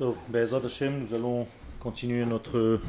[0.00, 1.46] Nous allons
[1.78, 2.80] continuer notre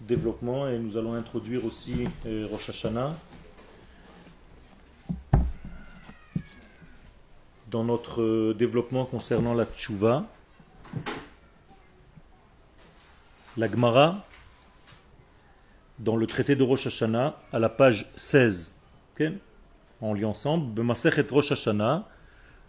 [0.00, 3.14] développement et nous allons introduire aussi euh, Rosh Hashanah
[7.70, 10.24] dans notre euh, développement concernant la Tchouva.
[13.58, 14.24] La Gemara,
[15.98, 18.74] dans le traité de Rosh Hashanah, à la page 16.
[19.12, 19.26] ok?
[20.00, 20.80] On lit ensemble.
[21.30, 22.08] Rosh Hashanah.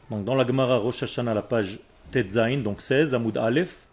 [0.09, 1.79] Donc dans la Gemara Rosh Hashanah, à la page
[2.11, 3.87] Tetzain, donc 16, Amoud Aleph.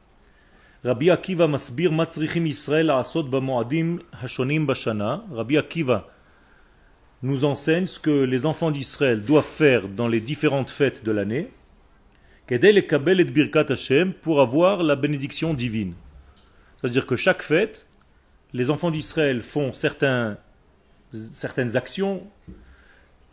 [0.84, 1.92] Rabbi Akiva masbir
[2.36, 5.24] Israël asot b'moadim hashonim bashana.
[5.32, 6.08] Rabbi Akiva
[7.22, 11.50] nous enseigne ce que les enfants d'Israël doivent faire dans les différentes fêtes de l'année.
[12.48, 15.94] Kedel et kabel et birkat Hashem pour avoir la bénédiction divine.
[16.76, 17.86] C'est-à-dire que chaque fête,
[18.52, 20.36] les enfants d'Israël font certaines
[21.76, 22.26] actions,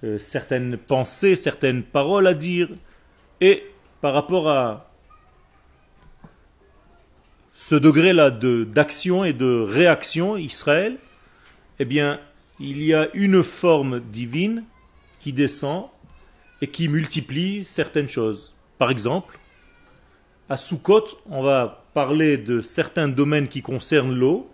[0.04, 2.70] euh, certaines pensées, certaines paroles à dire,
[3.42, 3.64] et
[4.02, 4.90] par rapport à
[7.54, 10.98] ce degré-là de- d'action et de réaction, Israël,
[11.80, 12.20] eh bien,
[12.60, 14.64] il y a une forme divine
[15.20, 15.88] qui descend
[16.62, 18.54] et qui multiplie certaines choses.
[18.78, 19.38] Par exemple,
[20.48, 24.50] à Sukkot, on va parler de certains domaines qui concernent l'eau.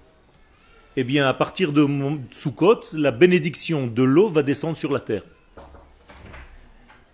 [0.97, 1.85] Eh bien, à partir de
[2.31, 5.23] Sukkot, la bénédiction de l'eau va descendre sur la terre.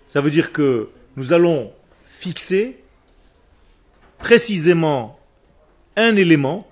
[0.08, 1.73] Ça veut dire que nous allons
[2.22, 2.77] fixer
[4.19, 5.17] précisément
[5.95, 6.67] un élément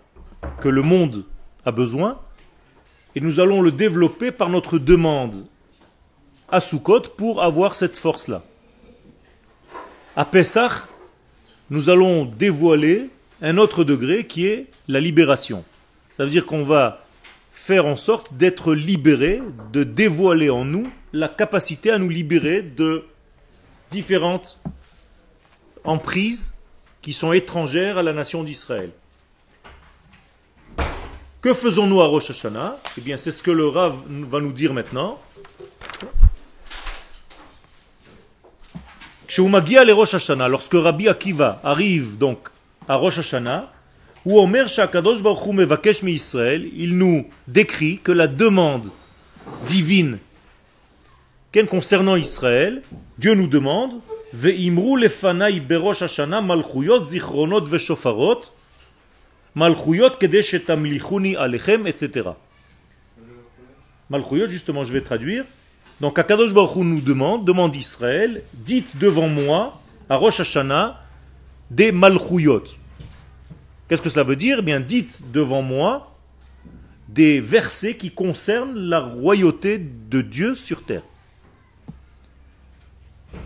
[0.62, 1.26] que le monde
[1.66, 2.20] a besoin
[3.16, 5.48] et nous allons le développer par notre demande
[6.50, 8.44] à Sukkot pour avoir cette force-là.
[10.16, 10.88] À Pessah,
[11.72, 13.10] nous allons dévoiler
[13.42, 15.64] un autre degré qui est la libération.
[16.16, 17.04] Ça veut dire qu'on va
[17.52, 19.42] faire en sorte d'être libéré,
[19.74, 23.06] de dévoiler en nous la capacité à nous libérer de
[23.90, 24.60] différentes
[25.84, 26.58] emprises
[27.02, 28.92] qui sont étrangères à la nation d'Israël.
[31.42, 32.78] Que faisons-nous à Rosh Hashanah?
[32.98, 35.20] Eh bien, c'est ce que le Rav va nous dire maintenant.
[39.28, 42.50] Sheumagia le Rosh Hashanah, lorsque Rabbi Akiva arrive donc
[42.88, 43.72] à Rosh Hashanah,
[44.26, 48.90] où Omer Shakadosh Baruch Hu mevakesh Israël, il nous décrit que la demande
[49.66, 50.20] divine
[51.70, 52.82] concernant Israël,
[53.18, 54.00] Dieu nous demande
[60.42, 62.30] Shetamlichuni alechem, etc.
[64.48, 65.46] Justement, je vais traduire.
[66.02, 69.74] Donc, Akadosh Baruch Hu nous demande, demande Israël, dites devant moi,
[70.10, 71.02] à Rosh Hashanah,
[71.70, 72.64] des malchuyot.
[73.88, 74.58] Qu'est-ce que cela veut dire?
[74.60, 76.16] Eh bien, dites devant moi
[77.10, 81.02] des versets qui concernent la royauté de Dieu sur terre.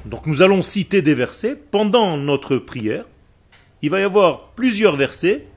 [0.05, 3.05] Donc nous allons citer des versets pendant notre prière.
[3.81, 5.47] Il va y avoir plusieurs versets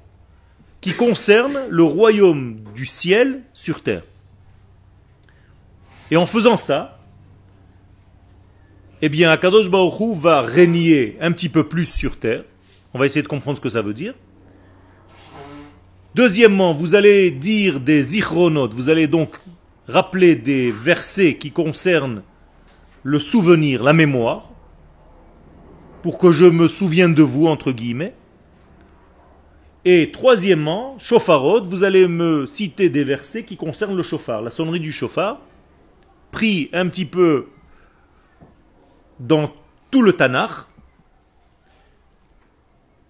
[0.80, 4.04] qui concernent le royaume du ciel sur terre.
[6.10, 7.00] Et en faisant ça,
[9.02, 12.44] eh bien Akadosh Baruch va régner un petit peu plus sur terre.
[12.94, 14.14] On va essayer de comprendre ce que ça veut dire.
[16.14, 19.36] Deuxièmement, vous allez dire des zichronotes, vous allez donc
[19.86, 22.22] rappeler des versets qui concernent
[23.06, 24.48] le souvenir, la mémoire,
[26.02, 28.14] pour que je me souvienne de vous, entre guillemets.
[29.84, 34.80] Et troisièmement, shofarot, vous allez me citer des versets qui concernent le chauffard, la sonnerie
[34.80, 35.38] du chauffard,
[36.32, 37.46] pris un petit peu
[39.20, 39.52] dans
[39.92, 40.66] tout le Tanakh,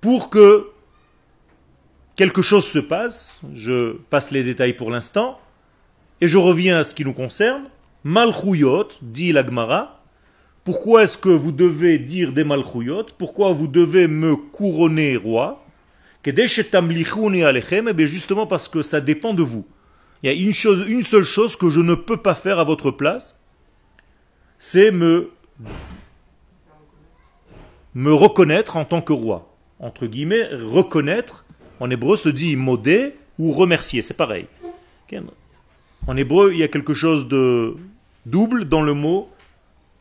[0.03, 0.73] pour que
[2.17, 5.41] quelque chose se passe, je passe les détails pour l'instant,
[6.21, 7.71] et je reviens à ce qui nous concerne.
[8.09, 10.01] Malchouyot, dit la Gemara,
[10.63, 15.67] pourquoi est-ce que vous devez dire des malchouyot Pourquoi vous devez me couronner roi?
[16.25, 19.67] Alechem, Eh justement parce que ça dépend de vous.
[20.23, 22.65] Il y a une, chose, une seule chose que je ne peux pas faire à
[22.65, 23.41] votre place,
[24.61, 25.33] c'est me,
[27.97, 29.53] me reconnaître en tant que roi.
[29.81, 31.45] Entre guillemets, reconnaître,
[31.81, 34.47] en hébreu se dit modé ou remercier, c'est pareil.
[36.07, 37.75] En hébreu, il y a quelque chose de
[38.27, 39.31] double dans le mot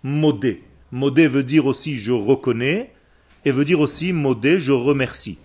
[0.03, 0.63] modé.
[0.91, 2.91] Modé veut dire aussi je reconnais
[3.45, 5.37] et veut dire aussi modé je remercie.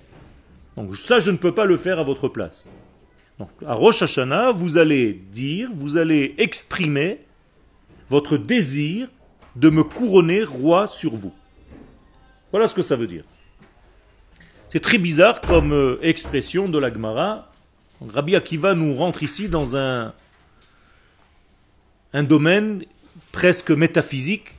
[0.77, 2.65] Donc ça, je ne peux pas le faire à votre place.
[3.39, 7.21] Donc à Rosh Hashanah, vous allez dire, vous allez exprimer
[8.09, 9.09] votre désir
[9.57, 11.33] de me couronner roi sur vous.
[12.51, 13.25] Voilà ce que ça veut dire.
[14.69, 17.51] C'est très bizarre comme euh, expression de la Gemara.
[18.01, 20.13] Rabbi Akiva nous rentre ici dans un,
[22.13, 22.85] un domaine
[23.33, 24.57] presque métaphysique,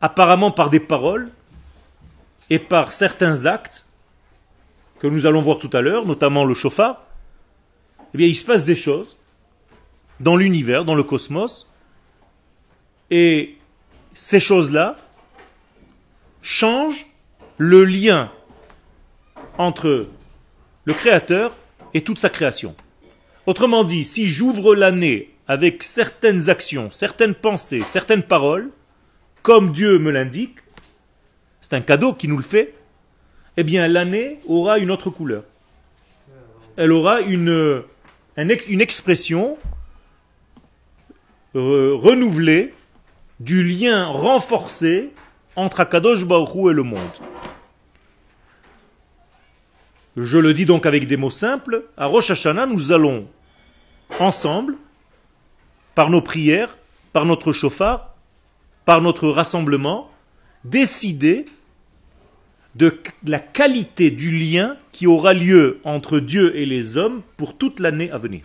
[0.00, 1.30] apparemment par des paroles,
[2.50, 3.86] et par certains actes
[5.00, 7.02] que nous allons voir tout à l'heure, notamment le chauffard,
[8.12, 9.16] eh bien il se passe des choses
[10.20, 11.70] dans l'univers, dans le cosmos,
[13.10, 13.58] et
[14.12, 14.96] ces choses-là
[16.42, 17.06] changent
[17.58, 18.30] le lien
[19.58, 20.06] entre
[20.84, 21.54] le Créateur
[21.92, 22.74] et toute sa création.
[23.46, 28.70] Autrement dit, si j'ouvre l'année avec certaines actions, certaines pensées, certaines paroles,
[29.42, 30.58] comme Dieu me l'indique,
[31.60, 32.74] c'est un cadeau qui nous le fait,
[33.56, 35.44] eh bien l'année aura une autre couleur.
[36.76, 37.82] Elle aura une,
[38.36, 39.58] expression
[41.54, 42.74] renouvelée
[43.38, 45.10] du lien renforcé
[45.54, 46.98] entre Akadosh Baruch et le monde.
[50.16, 53.26] Je le dis donc avec des mots simples, à Rosh Hashanah, nous allons
[54.18, 54.76] ensemble,
[55.94, 56.76] par nos prières,
[57.12, 58.14] par notre chauffard,
[58.84, 60.10] par notre rassemblement,
[60.64, 61.46] décider
[62.74, 67.80] de la qualité du lien qui aura lieu entre Dieu et les hommes pour toute
[67.80, 68.44] l'année à venir.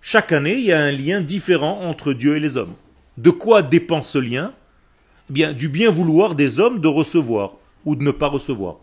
[0.00, 2.74] Chaque année, il y a un lien différent entre Dieu et les hommes.
[3.18, 4.52] De quoi dépend ce lien?
[5.28, 7.54] Eh bien, Du bien vouloir des hommes de recevoir
[7.84, 8.76] ou de ne pas recevoir.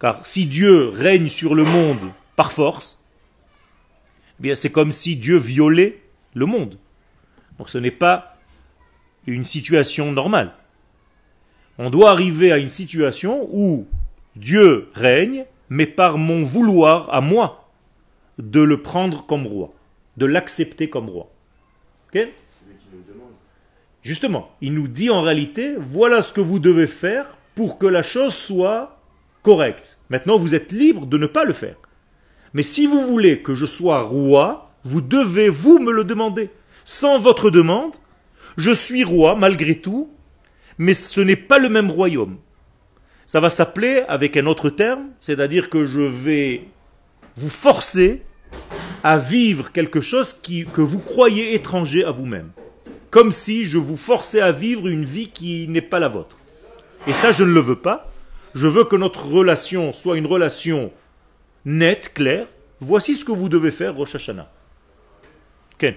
[0.00, 3.04] Car si Dieu règne sur le monde par force,
[4.44, 6.02] eh c'est comme si Dieu violait
[6.34, 6.78] le monde.
[7.58, 8.36] Donc ce n'est pas
[9.26, 10.54] une situation normale.
[11.78, 13.86] On doit arriver à une situation où
[14.36, 17.68] Dieu règne, mais par mon vouloir à moi
[18.38, 19.72] de le prendre comme roi,
[20.16, 21.30] de l'accepter comme roi.
[24.02, 28.02] Justement, il nous dit en réalité, voilà ce que vous devez faire pour que la
[28.02, 29.00] chose soit
[29.42, 29.98] correct.
[30.08, 31.76] Maintenant, vous êtes libre de ne pas le faire.
[32.54, 36.50] Mais si vous voulez que je sois roi, vous devez vous me le demander.
[36.84, 37.96] Sans votre demande,
[38.56, 40.10] je suis roi malgré tout,
[40.78, 42.38] mais ce n'est pas le même royaume.
[43.26, 46.64] Ça va s'appeler avec un autre terme, c'est-à-dire que je vais
[47.36, 48.22] vous forcer
[49.04, 52.50] à vivre quelque chose que vous croyez étranger à vous-même.
[53.10, 56.38] Comme si je vous forçais à vivre une vie qui n'est pas la vôtre.
[57.06, 58.10] Et ça, je ne le veux pas
[58.54, 60.90] je veux que notre relation soit une relation
[61.64, 62.46] nette, claire.
[62.80, 64.50] Voici ce que vous devez faire, Rosh Hashanah.
[65.78, 65.94] Ken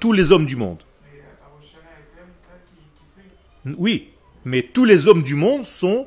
[0.00, 0.82] Tous les hommes du monde.
[3.76, 4.10] Oui,
[4.44, 6.06] mais tous les hommes du monde sont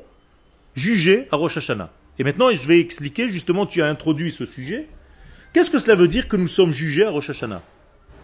[0.74, 1.92] jugés à Rosh Hashanah.
[2.18, 4.88] Et maintenant, je vais expliquer, justement, tu as introduit ce sujet.
[5.52, 7.62] Qu'est-ce que cela veut dire que nous sommes jugés à Rosh Hashanah?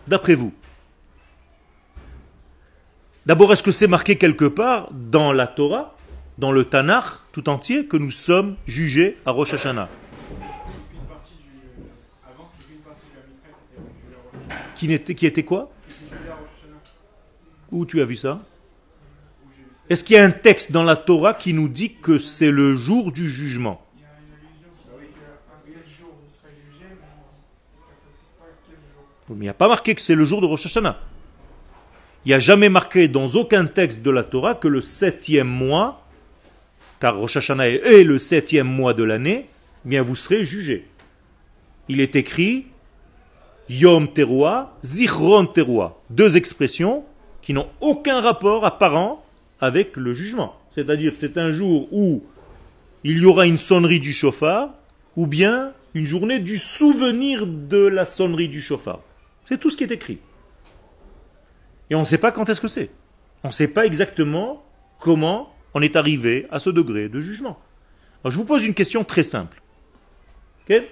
[0.07, 0.53] D'après vous?
[3.29, 5.95] D'abord, est-ce que c'est marqué quelque part dans la Torah,
[6.39, 9.91] dans le Tanakh tout entier, que nous sommes jugés à Rosh Hashanah
[14.75, 15.71] qui était, qui était quoi
[17.71, 18.41] Où tu as vu ça
[19.91, 22.77] Est-ce qu'il y a un texte dans la Torah qui nous dit que c'est le
[22.77, 23.85] jour du jugement
[29.31, 30.99] il n'y a pas marqué que c'est le jour de Rosh Hashanah.
[32.25, 36.05] Il n'y a jamais marqué dans aucun texte de la Torah que le septième mois,
[37.01, 39.47] car Rosh Hashanah est le septième mois de l'année,
[39.85, 40.85] eh bien vous serez jugé.
[41.89, 42.67] Il est écrit
[43.69, 45.97] Yom Teruah, Zichron Teruah.
[46.11, 47.05] Deux expressions
[47.41, 49.25] qui n'ont aucun rapport apparent
[49.61, 50.57] avec le jugement.
[50.75, 52.23] C'est-à-dire c'est un jour où
[53.05, 54.71] il y aura une sonnerie du chauffard,
[55.17, 59.01] ou bien une journée du souvenir de la sonnerie du chauffard.
[59.45, 60.19] C'est tout ce qui est écrit.
[61.91, 62.91] Et on ne sait pas quand est-ce que c'est.
[63.45, 64.65] On ne sait pas exactement
[64.99, 67.59] comment on est arrivé à ce degré de jugement.
[68.23, 69.63] Alors, je vous pose une question très simple.
[70.69, 70.83] Ok?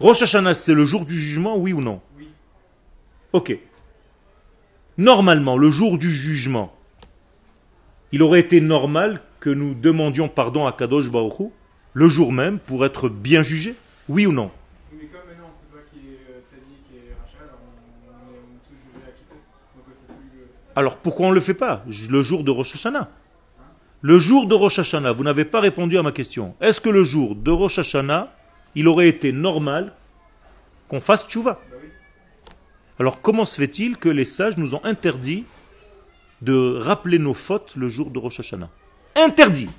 [0.00, 2.00] Rosh Hashanah, c'est le jour du jugement, oui ou non?
[2.16, 2.28] Oui.
[3.32, 3.58] Ok.
[4.96, 6.74] Normalement, le jour du jugement,
[8.12, 11.50] il aurait été normal que nous demandions pardon à Kadosh Baruch
[11.92, 13.74] le jour même pour être bien jugé
[14.08, 14.50] Oui ou non?
[20.78, 21.82] Alors pourquoi on ne le fait pas?
[22.08, 23.08] Le jour de Rosh Hashanah.
[24.00, 26.54] Le jour de Rosh Hashanah, vous n'avez pas répondu à ma question.
[26.60, 28.32] Est-ce que le jour de Rosh Hashanah,
[28.76, 29.92] il aurait été normal
[30.86, 31.60] qu'on fasse tchouva?
[33.00, 35.46] Alors comment se fait-il que les sages nous ont interdit
[36.42, 38.70] de rappeler nos fautes le jour de Rosh Hashanah?
[39.16, 39.70] Interdit!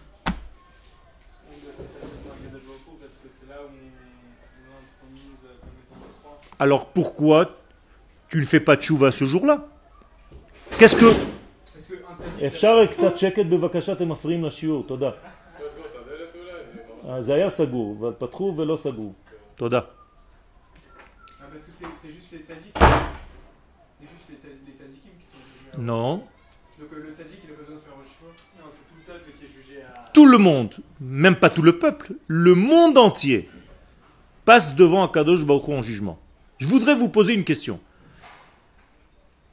[6.60, 7.56] Alors pourquoi
[8.28, 9.66] tu ne fais pas tchouva ce jour-là?
[10.79, 11.35] Qu'est-ce que...
[12.47, 15.11] אפשר קצת שקט בבקשה, אתם מפריעים לשיעור, תודה.
[17.21, 19.13] זה היה סגור, אבל פתחו ולא סגרו.
[19.55, 19.81] תודה.
[25.77, 26.23] Non.
[26.79, 28.95] Donc euh, le tzaddik, il a pas besoin de faire un jugement Non, c'est tout
[28.97, 30.05] le peuple qui est jugé à.
[30.13, 33.49] Tout le monde, même pas tout le peuple, le monde entier
[34.45, 36.19] passe devant Akadosh Baruch Hu en jugement.
[36.59, 37.81] Je voudrais vous poser une question.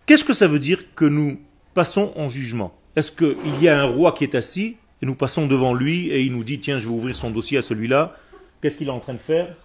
[0.07, 1.41] Qu'est-ce que ça veut dire que nous
[1.75, 2.73] passons en jugement?
[2.95, 6.23] Est-ce qu'il y a un roi qui est assis et nous passons devant lui et
[6.23, 8.17] il nous dit tiens je vais ouvrir son dossier à celui-là?
[8.63, 9.57] Qu'est-ce qu'il est en train de faire?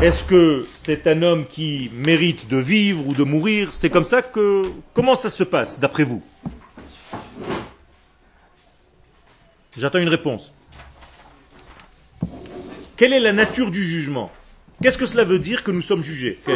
[0.00, 3.72] Est-ce que c'est un homme qui mérite de vivre ou de mourir?
[3.72, 4.70] C'est comme ça que...
[4.92, 6.22] Comment ça se passe, d'après vous?
[9.76, 10.52] J'attends une réponse.
[12.96, 14.30] Quelle est la nature du jugement?
[14.86, 16.52] Qu'est-ce que cela veut dire que nous sommes jugés pas.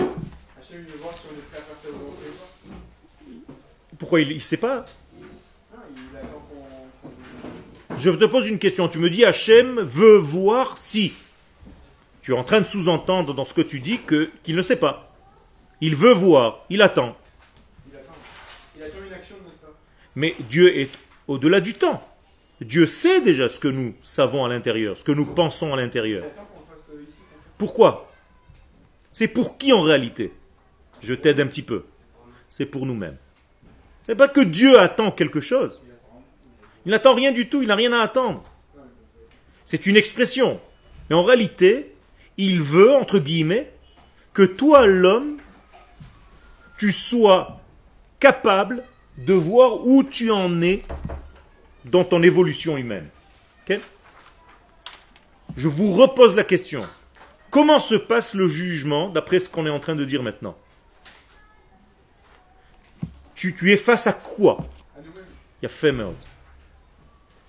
[3.98, 4.84] Pourquoi il ne sait pas
[5.72, 8.88] qu'on- Je te pose une question.
[8.88, 11.12] Tu me dis Hachem veut voir si.
[12.22, 14.76] Tu es en train de sous-entendre dans ce que tu dis que qu'il ne sait
[14.78, 15.12] pas.
[15.80, 17.16] Il veut voir, il attend.
[17.90, 18.12] Il attend.
[18.76, 19.70] Il attend une action de notre part.
[20.14, 20.90] Mais Dieu est
[21.26, 22.00] au-delà du temps.
[22.60, 26.22] Dieu sait déjà ce que nous savons à l'intérieur, ce que nous pensons à l'intérieur.
[26.26, 26.96] euh,
[27.58, 28.06] Pourquoi?
[29.12, 30.32] C'est pour qui en réalité?
[31.00, 31.84] Je t'aide un petit peu.
[32.48, 33.16] C'est pour nous-mêmes.
[34.04, 35.82] C'est pas que Dieu attend quelque chose.
[36.84, 38.44] Il n'attend rien du tout, il n'a rien à attendre.
[39.64, 40.60] C'est une expression.
[41.08, 41.94] Mais en réalité,
[42.36, 43.72] il veut, entre guillemets,
[44.32, 45.36] que toi, l'homme,
[46.78, 47.60] tu sois
[48.18, 48.84] capable
[49.18, 50.82] de voir où tu en es
[51.84, 53.08] dans ton évolution humaine.
[53.68, 53.78] Ok?
[55.56, 56.80] Je vous repose la question.
[57.50, 60.56] Comment se passe le jugement d'après ce qu'on est en train de dire maintenant
[63.34, 64.58] tu, es face à quoi.
[65.62, 65.70] Il a.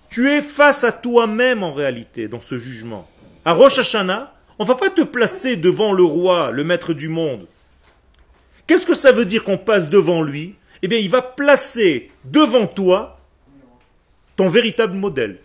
[0.08, 3.06] Tu es face à toi-même en réalité dans ce jugement.
[3.44, 7.46] À Rosh Hashanah, on va pas te placer devant le roi, le maître du monde.
[8.66, 12.66] Qu'est-ce que ça veut dire qu'on passe devant lui Eh bien, il va placer devant
[12.66, 13.18] toi
[14.36, 15.40] ton véritable modèle.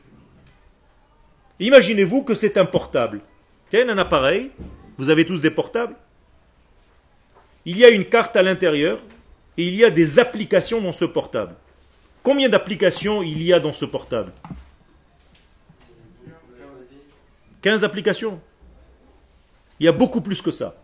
[1.60, 3.22] Imaginez-vous que c'est un portable.
[3.74, 4.52] Un appareil
[4.98, 5.96] Vous avez tous des portables
[7.66, 9.00] Il y a une carte à l'intérieur
[9.58, 11.56] et il y a des applications dans ce portable.
[12.24, 14.32] Combien d'applications il y a dans ce portable?
[17.62, 18.40] 15 applications.
[19.80, 20.76] Il y a beaucoup plus que ça.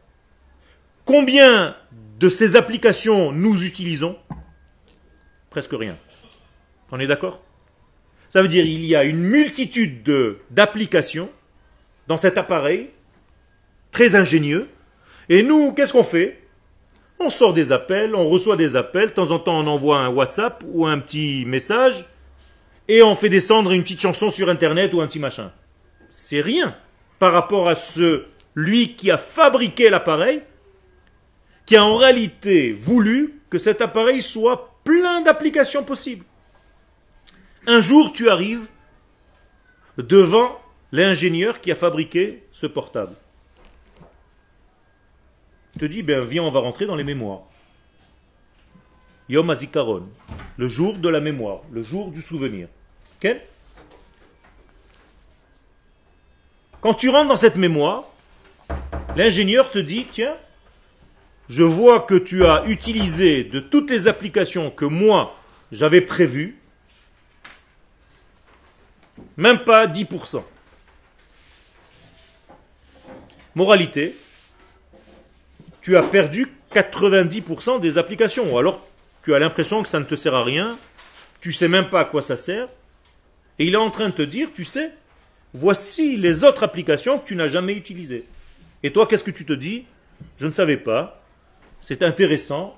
[1.05, 1.75] Combien
[2.19, 4.17] de ces applications nous utilisons?
[5.49, 5.97] Presque rien.
[6.91, 7.41] On est d'accord?
[8.29, 11.29] Ça veut dire il y a une multitude de- d'applications
[12.07, 12.89] dans cet appareil,
[13.91, 14.67] très ingénieux.
[15.29, 16.41] Et nous, qu'est-ce qu'on fait?
[17.19, 20.09] On sort des appels, on reçoit des appels, de temps en temps on envoie un
[20.09, 22.05] WhatsApp ou un petit message,
[22.87, 25.51] et on fait descendre une petite chanson sur Internet ou un petit machin.
[26.09, 26.75] C'est rien
[27.19, 30.41] par rapport à ce, lui qui a fabriqué l'appareil,
[31.65, 36.25] qui a en réalité voulu que cet appareil soit plein d'applications possibles.
[37.67, 38.67] Un jour, tu arrives
[39.97, 40.59] devant
[40.93, 43.15] l'ingénieur qui a fabriqué ce portable.
[45.77, 47.41] Te dit, ben viens, on va rentrer dans les mémoires.
[49.27, 50.07] Yom Hazikaron,
[50.55, 52.67] le jour de la mémoire, le jour du souvenir.
[56.81, 58.03] Quand tu rentres dans cette mémoire,
[59.15, 60.35] l'ingénieur te dit, tiens,
[61.49, 65.35] je vois que tu as utilisé de toutes les applications que moi
[65.71, 66.59] j'avais prévues,
[69.37, 70.43] même pas 10%.
[73.55, 74.15] Moralité,
[75.81, 78.57] tu as perdu 90% des applications.
[78.57, 78.85] Alors,
[79.23, 80.77] tu as l'impression que ça ne te sert à rien,
[81.39, 82.67] tu sais même pas à quoi ça sert,
[83.59, 84.91] et il est en train de te dire, tu sais,
[85.53, 88.25] voici les autres applications que tu n'as jamais utilisées.
[88.81, 89.85] Et toi, qu'est-ce que tu te dis?
[90.37, 91.21] Je ne savais pas,
[91.79, 92.77] c'est intéressant,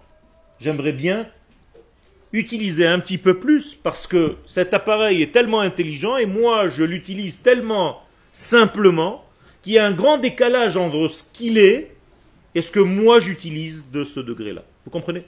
[0.59, 1.27] j'aimerais bien
[2.33, 6.83] utiliser un petit peu plus, parce que cet appareil est tellement intelligent, et moi, je
[6.83, 8.03] l'utilise tellement
[8.33, 9.24] simplement,
[9.65, 11.91] qu'il y a un grand décalage entre ce qu'il est
[12.53, 14.63] et ce que moi j'utilise de ce degré-là.
[14.85, 15.25] Vous comprenez?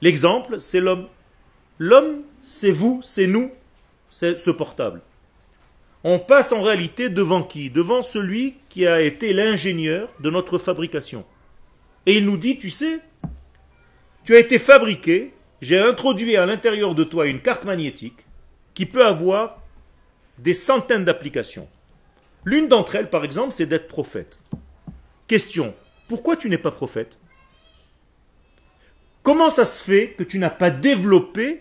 [0.00, 1.08] L'exemple, c'est l'homme.
[1.80, 3.50] L'homme, c'est vous, c'est nous,
[4.08, 5.02] c'est ce portable.
[6.04, 7.70] On passe en réalité devant qui?
[7.70, 11.24] Devant celui qui a été l'ingénieur de notre fabrication.
[12.06, 13.00] Et il nous dit, tu sais,
[14.24, 18.26] tu as été fabriqué, j'ai introduit à l'intérieur de toi une carte magnétique
[18.74, 19.60] qui peut avoir
[20.38, 21.68] des centaines d'applications.
[22.44, 24.38] L'une d'entre elles, par exemple, c'est d'être prophète.
[25.28, 25.74] Question,
[26.08, 27.18] pourquoi tu n'es pas prophète?
[29.22, 31.60] Comment ça se fait que tu n'as pas développé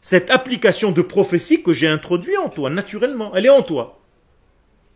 [0.00, 3.34] cette application de prophétie que j'ai introduite en toi, naturellement?
[3.34, 4.00] Elle est en toi.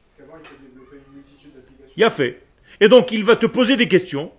[0.05, 1.93] Parce qu'avant, il faut développer une multitude d'applications.
[1.97, 2.43] Il a fait.
[2.81, 4.33] Et donc il va te poser des questions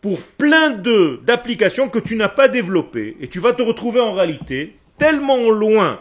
[0.00, 3.16] pour plein de d'applications que tu n'as pas développées.
[3.20, 6.00] Et tu vas te retrouver en réalité tellement loin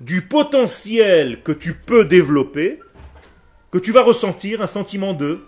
[0.00, 2.80] du potentiel que tu peux développer
[3.70, 5.44] que tu vas ressentir un sentiment de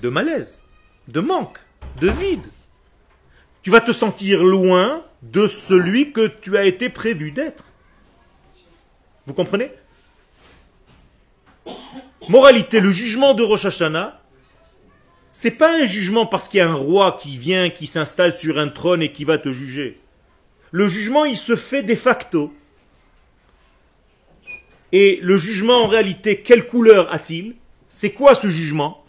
[0.00, 0.60] de malaise,
[1.08, 1.58] de manque,
[2.00, 2.46] de vide.
[3.62, 7.64] Tu vas te sentir loin de celui que tu as été prévu d'être.
[9.26, 9.70] Vous comprenez?
[12.28, 14.20] Moralité, le jugement de Rosh Hashanah,
[15.32, 18.58] c'est pas un jugement parce qu'il y a un roi qui vient, qui s'installe sur
[18.58, 19.96] un trône et qui va te juger.
[20.72, 22.52] Le jugement, il se fait de facto.
[24.92, 27.54] Et le jugement, en réalité, quelle couleur a-t-il?
[27.88, 29.04] C'est quoi ce jugement?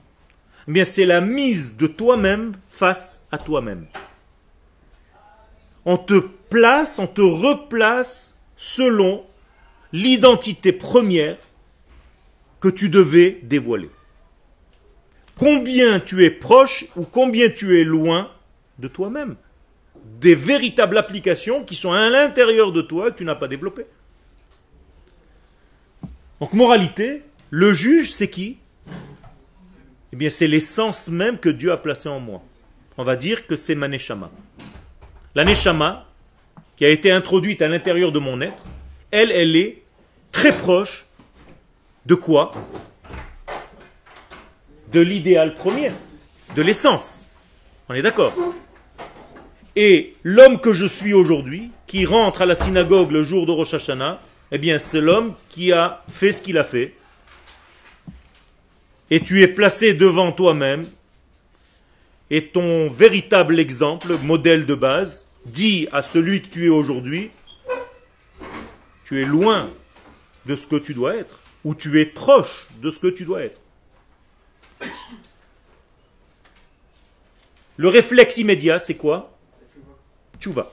[0.67, 3.85] Eh bien, c'est la mise de toi-même face à toi-même.
[5.85, 9.25] On te place, on te replace selon
[9.91, 11.37] l'identité première
[12.61, 13.89] que tu devais dévoiler.
[15.37, 18.31] Combien tu es proche ou combien tu es loin
[18.79, 19.35] de toi-même.
[20.21, 23.85] Des véritables applications qui sont à l'intérieur de toi que tu n'as pas développées.
[26.43, 28.57] Donc, moralité, le juge, c'est qui?
[30.11, 32.41] Eh bien, c'est l'essence même que Dieu a placée en moi.
[32.97, 34.29] On va dire que c'est ma neshama.
[35.35, 36.05] La neshama,
[36.75, 38.65] qui a été introduite à l'intérieur de mon être,
[39.09, 39.83] elle, elle est
[40.33, 41.05] très proche
[42.05, 42.51] de quoi?
[44.91, 45.93] De l'idéal premier,
[46.57, 47.25] de l'essence.
[47.87, 48.33] On est d'accord?
[49.77, 53.75] Et l'homme que je suis aujourd'hui, qui rentre à la synagogue le jour de Rosh
[53.75, 54.19] Hashanah,
[54.53, 56.93] eh bien c'est l'homme qui a fait ce qu'il a fait.
[59.09, 60.87] Et tu es placé devant toi-même.
[62.29, 67.29] Et ton véritable exemple, modèle de base, dit à celui que tu es aujourd'hui,
[69.03, 69.69] tu es loin
[70.45, 73.43] de ce que tu dois être, ou tu es proche de ce que tu dois
[73.43, 73.61] être.
[77.77, 79.35] Le réflexe immédiat, c'est quoi?
[80.39, 80.71] Tchouva.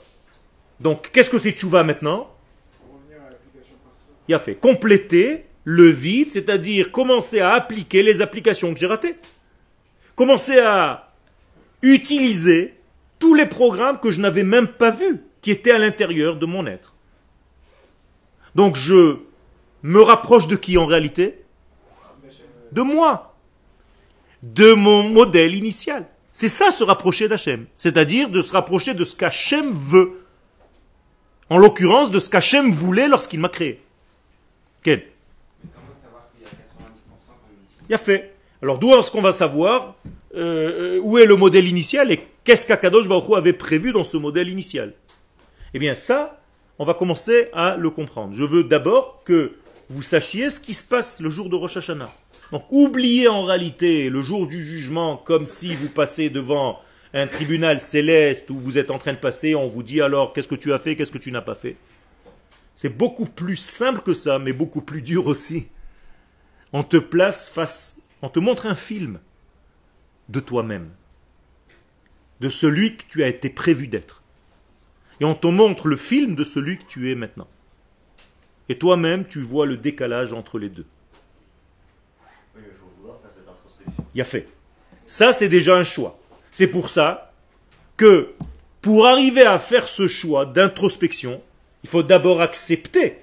[0.81, 2.35] Donc, qu'est-ce que c'est tchouva maintenant
[2.79, 4.15] Pour revenir à l'application principale.
[4.31, 9.17] Il a fait compléter le vide, c'est-à-dire commencer à appliquer les applications que j'ai ratées.
[10.15, 11.13] Commencer à
[11.83, 12.77] utiliser
[13.19, 16.65] tous les programmes que je n'avais même pas vus, qui étaient à l'intérieur de mon
[16.67, 16.95] être.
[18.55, 19.17] Donc je
[19.83, 21.43] me rapproche de qui en réalité?
[22.71, 23.35] De moi.
[24.45, 26.07] De mon modèle initial.
[26.33, 27.67] C'est ça se rapprocher d'Hachem.
[27.77, 30.25] C'est-à-dire de se rapprocher de ce qu'Hachem veut.
[31.49, 33.83] En l'occurrence, de ce qu'Hachem voulait lorsqu'il m'a créé.
[34.83, 35.03] Quel?
[35.03, 35.71] Qu'il
[36.43, 36.53] y a 90%
[37.27, 38.35] comme il dit Il a fait.
[38.63, 39.97] Alors d'où est-ce qu'on va savoir
[40.35, 44.49] euh, où est le modèle initial et qu'est-ce qu'Akadosh Baruch avait prévu dans ce modèle
[44.49, 44.93] initial?
[45.75, 46.41] Eh bien ça,
[46.79, 48.35] on va commencer à le comprendre.
[48.35, 49.53] Je veux d'abord que
[49.89, 52.11] vous sachiez ce qui se passe le jour de Rosh Hashanah.
[52.53, 56.79] Donc oubliez en réalité le jour du jugement comme si vous passez devant
[57.13, 60.49] un tribunal céleste où vous êtes en train de passer, on vous dit alors qu'est-ce
[60.49, 61.77] que tu as fait, qu'est-ce que tu n'as pas fait.
[62.81, 65.69] C'est beaucoup plus simple que ça, mais beaucoup plus dur aussi.
[66.73, 69.21] On te place face, on te montre un film
[70.31, 70.89] de toi-même,
[72.41, 74.23] de celui que tu as été prévu d'être.
[75.21, 77.49] Et on te montre le film de celui que tu es maintenant.
[78.71, 80.87] Et toi-même, tu vois le décalage entre les deux.
[82.57, 84.05] Oui, mais il faut vouloir faire cette introspection.
[84.15, 84.47] Il y a fait.
[85.05, 86.19] Ça, c'est déjà un choix.
[86.51, 87.35] C'est pour ça
[87.99, 88.33] que
[88.81, 91.43] pour arriver à faire ce choix d'introspection,
[91.83, 93.19] il faut d'abord accepter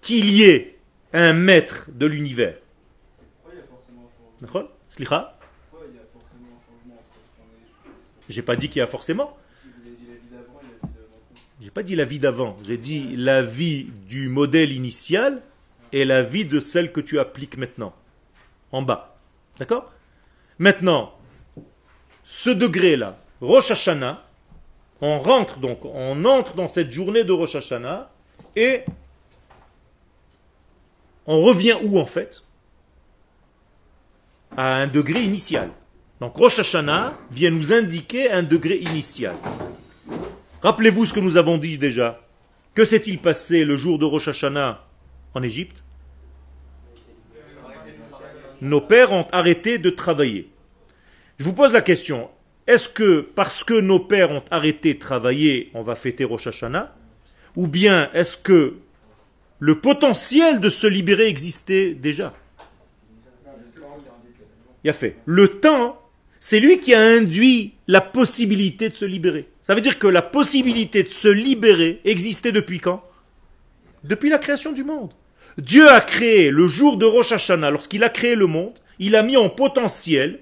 [0.00, 0.78] qu'il y ait
[1.12, 2.56] un maître de l'univers.
[3.42, 4.36] Pourquoi il y a forcément un changement?
[4.40, 4.70] D'accord?
[4.88, 5.38] Slicha?
[5.70, 8.56] Pourquoi il y a forcément un changement entre ce qu'on est et ce J'ai pas
[8.56, 9.36] dit qu'il y a forcément.
[11.60, 12.56] J'ai pas dit la vie d'avant.
[12.64, 15.42] J'ai dit la vie du modèle initial
[15.92, 17.94] et la vie de celle que tu appliques maintenant.
[18.70, 19.18] En bas.
[19.58, 19.92] D'accord?
[20.58, 21.14] Maintenant,
[22.22, 24.27] ce degré-là, Rosh Hashanah,
[25.00, 28.10] on rentre donc, on entre dans cette journée de Rosh Hashanah
[28.56, 28.82] et
[31.26, 32.42] on revient où en fait?
[34.56, 35.70] À un degré initial.
[36.20, 39.36] Donc Rosh Hashanah vient nous indiquer un degré initial.
[40.62, 42.20] Rappelez-vous ce que nous avons dit déjà.
[42.74, 44.84] Que s'est-il passé le jour de Rosh Hashanah
[45.34, 45.84] en Égypte?
[48.60, 50.50] Nos pères ont arrêté de travailler.
[51.38, 52.28] Je vous pose la question.
[52.68, 56.94] Est-ce que parce que nos pères ont arrêté de travailler, on va fêter Rosh Hashanah?
[57.56, 58.76] Ou bien est-ce que
[59.58, 62.34] le potentiel de se libérer existait déjà?
[64.84, 65.16] Il a fait.
[65.24, 65.98] Le temps,
[66.40, 69.48] c'est lui qui a induit la possibilité de se libérer.
[69.62, 73.02] Ça veut dire que la possibilité de se libérer existait depuis quand?
[74.04, 75.12] Depuis la création du monde.
[75.56, 79.22] Dieu a créé le jour de Rosh Hashanah, lorsqu'il a créé le monde, il a
[79.22, 80.40] mis en potentiel,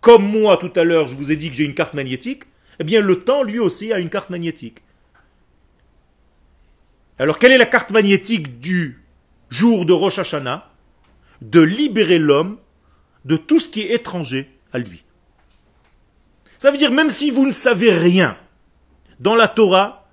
[0.00, 2.44] comme moi tout à l'heure je vous ai dit que j'ai une carte magnétique,
[2.78, 4.82] eh bien le temps lui aussi a une carte magnétique.
[7.18, 9.02] Alors quelle est la carte magnétique du
[9.50, 10.70] jour de Rosh Hashanah?
[11.42, 12.58] De libérer l'homme
[13.24, 15.04] de tout ce qui est étranger à lui.
[16.58, 18.36] Ça veut dire même si vous ne savez rien
[19.20, 20.08] dans la Torah,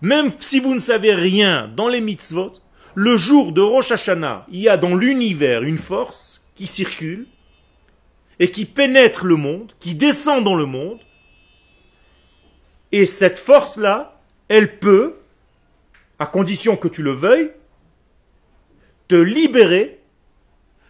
[0.00, 2.52] même si vous ne savez rien dans les mitzvot,
[2.94, 7.26] le jour de Rosh Hashanah, il y a dans l'univers une force qui circule
[8.38, 11.00] et qui pénètre le monde, qui descend dans le monde,
[12.92, 15.16] et cette force-là, elle peut,
[16.18, 17.50] à condition que tu le veuilles,
[19.08, 20.00] te libérer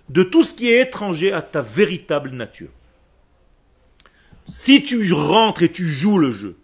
[0.08, 2.70] de tout ce qui est étranger à ta véritable nature.
[4.48, 6.56] Si tu rentres et tu joues le jeu,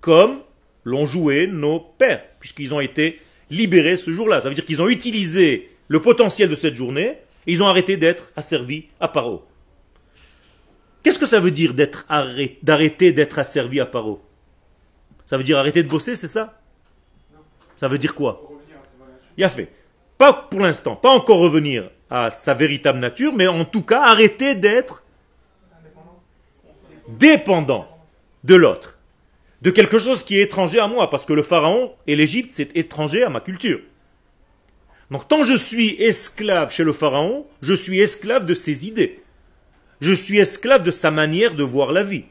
[0.00, 0.40] comme
[0.84, 4.88] l'ont joué nos pères, puisqu'ils ont été libérés ce jour-là, ça veut dire qu'ils ont
[4.88, 9.44] utilisé le potentiel de cette journée, et ils ont arrêté d'être asservis à Paro.
[11.06, 12.04] Qu'est-ce que ça veut dire d'être
[12.64, 14.20] d'arrêter d'être asservi à Paro?
[15.24, 16.60] Ça veut dire arrêter de bosser, c'est ça?
[17.76, 18.42] Ça veut dire quoi?
[19.36, 19.70] Il a fait.
[20.18, 24.56] Pas pour l'instant, pas encore revenir à sa véritable nature, mais en tout cas arrêter
[24.56, 25.04] d'être
[27.06, 27.86] dépendant
[28.42, 28.98] de l'autre,
[29.62, 32.76] de quelque chose qui est étranger à moi, parce que le pharaon et l'Égypte, c'est
[32.76, 33.78] étranger à ma culture.
[35.12, 39.22] Donc tant je suis esclave chez le pharaon, je suis esclave de ses idées.
[40.00, 42.24] Je suis esclave de sa manière de voir la vie.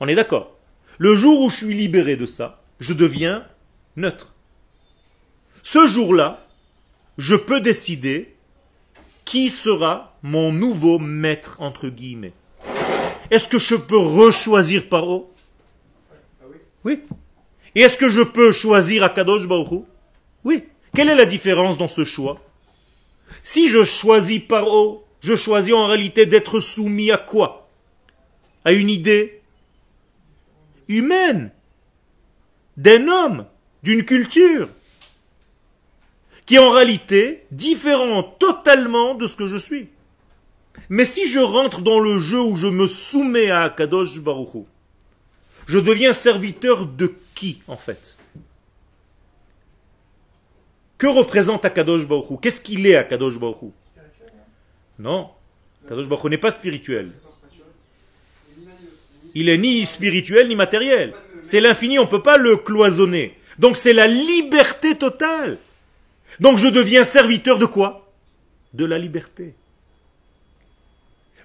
[0.00, 0.56] On est d'accord
[0.98, 3.44] Le jour où je suis libéré de ça, je deviens
[3.96, 4.34] neutre.
[5.62, 6.46] Ce jour-là,
[7.18, 8.34] je peux décider
[9.24, 12.32] qui sera mon nouveau maître, entre guillemets.
[13.30, 15.32] Est-ce que je peux rechoisir Paro?
[16.84, 17.02] Oui.
[17.74, 19.82] Et est-ce que je peux choisir Akadosh Baruch
[20.44, 20.64] Oui.
[20.94, 22.40] Quelle est la différence dans ce choix?
[23.42, 27.68] Si je choisis Paro, je choisis en réalité d'être soumis à quoi?
[28.64, 29.42] À une idée
[30.86, 31.50] humaine,
[32.76, 33.46] d'un homme,
[33.82, 34.68] d'une culture,
[36.44, 39.88] qui est en réalité différent totalement de ce que je suis.
[40.90, 44.62] Mais si je rentre dans le jeu où je me soumets à Akadosh Baruch Hu,
[45.66, 48.16] je deviens serviteur de qui en fait?
[50.98, 52.36] Que représente Akadosh Baruch Hu?
[52.40, 53.72] Qu'est-ce qu'il est Akadosh Baruch Hu?
[54.98, 55.30] Non,
[55.84, 57.12] Akadosh Baruch n'est pas spirituel.
[59.34, 61.14] Il est ni spirituel ni matériel.
[61.42, 63.38] C'est l'infini, on ne peut pas le cloisonner.
[63.58, 65.58] Donc c'est la liberté totale.
[66.40, 68.10] Donc je deviens serviteur de quoi?
[68.72, 69.54] De la liberté.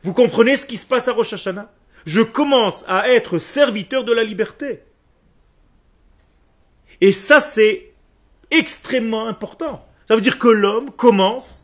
[0.03, 1.71] Vous comprenez ce qui se passe à Rosh Hashanah?
[2.05, 4.79] Je commence à être serviteur de la liberté.
[6.99, 7.91] Et ça, c'est
[8.49, 9.85] extrêmement important.
[10.07, 11.60] Ça veut dire que l'homme commence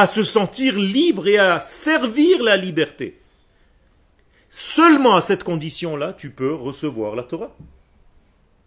[0.00, 3.20] à se sentir libre et à servir la liberté.
[4.48, 7.54] Seulement à cette condition-là, tu peux recevoir la Torah.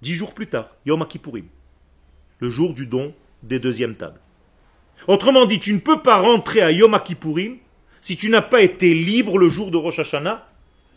[0.01, 1.45] Dix jours plus tard, Yom Kippourim,
[2.39, 3.13] le jour du don
[3.43, 4.19] des deuxièmes tables.
[5.07, 7.57] Autrement dit, tu ne peux pas rentrer à Yom Kippourim
[8.01, 10.47] si tu n'as pas été libre le jour de Rosh Hashanah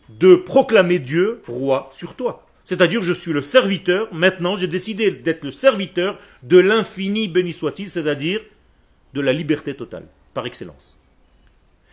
[0.09, 2.47] de proclamer Dieu roi sur toi.
[2.65, 7.89] C'est-à-dire, je suis le serviteur, maintenant j'ai décidé d'être le serviteur de l'infini béni soit-il,
[7.89, 8.41] c'est-à-dire
[9.15, 11.01] de la liberté totale, par excellence.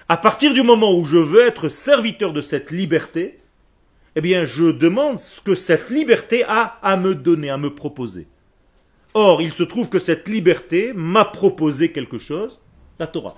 [0.08, 3.40] À partir du moment où je veux être serviteur de cette liberté,
[4.16, 8.28] eh bien, je demande ce que cette liberté a à me donner, à me proposer.
[9.14, 12.60] Or, il se trouve que cette liberté m'a proposé quelque chose,
[13.00, 13.36] la Torah.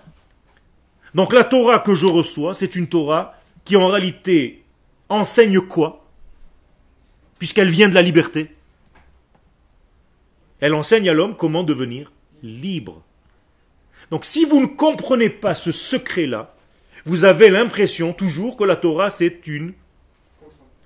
[1.13, 3.35] Donc la Torah que je reçois, c'est une Torah
[3.65, 4.63] qui en réalité
[5.09, 6.05] enseigne quoi?
[7.37, 8.55] Puisqu'elle vient de la liberté.
[10.59, 12.11] Elle enseigne à l'homme comment devenir
[12.43, 13.03] libre.
[14.11, 16.53] Donc si vous ne comprenez pas ce secret-là,
[17.05, 19.73] vous avez l'impression toujours que la Torah c'est une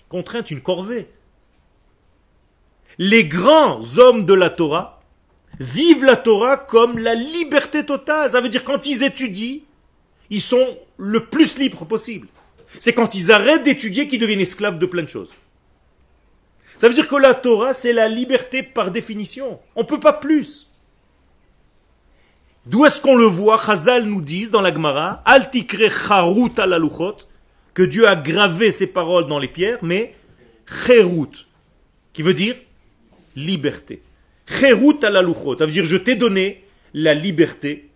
[0.07, 1.07] contrainte, une corvée.
[2.97, 5.01] Les grands hommes de la Torah
[5.59, 8.31] vivent la Torah comme la liberté totale.
[8.31, 9.59] Ça veut dire quand ils étudient,
[10.29, 12.27] ils sont le plus libres possible.
[12.79, 15.31] C'est quand ils arrêtent d'étudier qu'ils deviennent esclaves de plein de choses.
[16.77, 19.59] Ça veut dire que la Torah, c'est la liberté par définition.
[19.75, 20.67] On ne peut pas plus.
[22.65, 26.73] D'où est-ce qu'on le voit Chazal nous dit dans la Gemara, Al tikre charut al
[26.73, 27.17] aluchot,
[27.75, 30.15] que Dieu a gravé ses paroles dans les pierres, mais
[30.65, 31.45] cherut,
[32.13, 32.55] qui veut dire
[33.35, 34.01] liberté.
[34.47, 36.63] Cherut al aluchot, ça veut dire je t'ai donné
[36.95, 37.89] la liberté,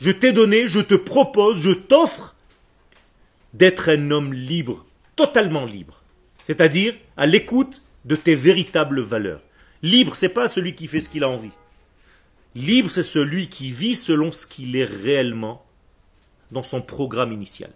[0.00, 2.34] je t'ai donné, je te propose, je t'offre
[3.52, 6.02] d'être un homme libre, totalement libre.
[6.46, 9.40] C'est-à-dire à l'écoute de tes véritables valeurs.
[9.82, 11.50] Libre, c'est pas celui qui fait ce qu'il a envie.
[12.54, 15.64] Libre, c'est celui qui vit selon ce qu'il est réellement
[16.52, 17.70] dans son programme initial.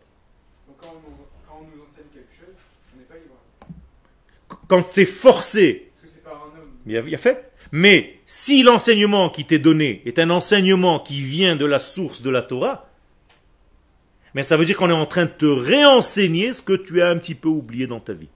[0.66, 2.54] Donc quand on, nous, quand on nous enseigne quelque chose,
[2.94, 4.60] on n'est pas libre.
[4.68, 6.70] Quand c'est forcé, Parce que c'est par un homme.
[6.86, 7.50] il y a, il a fait.
[7.72, 12.30] Mais si l'enseignement qui t'est donné est un enseignement qui vient de la source de
[12.30, 12.88] la Torah,
[14.34, 17.08] mais ça veut dire qu'on est en train de te réenseigner ce que tu as
[17.08, 18.28] un petit peu oublié dans ta vie.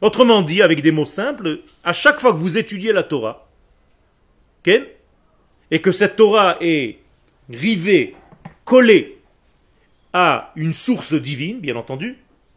[0.00, 3.48] Autrement dit, avec des mots simples, à chaque fois que vous étudiez la Torah,
[5.70, 6.98] et que cette Torah est
[7.50, 8.14] rivée,
[8.64, 9.18] collée
[10.12, 12.16] à une source divine, bien entendu,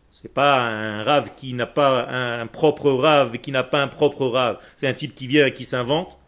[0.10, 4.28] c'est pas un rave qui n'a pas un propre rave qui n'a pas un propre
[4.28, 4.58] rave.
[4.76, 6.20] C'est un type qui vient et qui s'invente.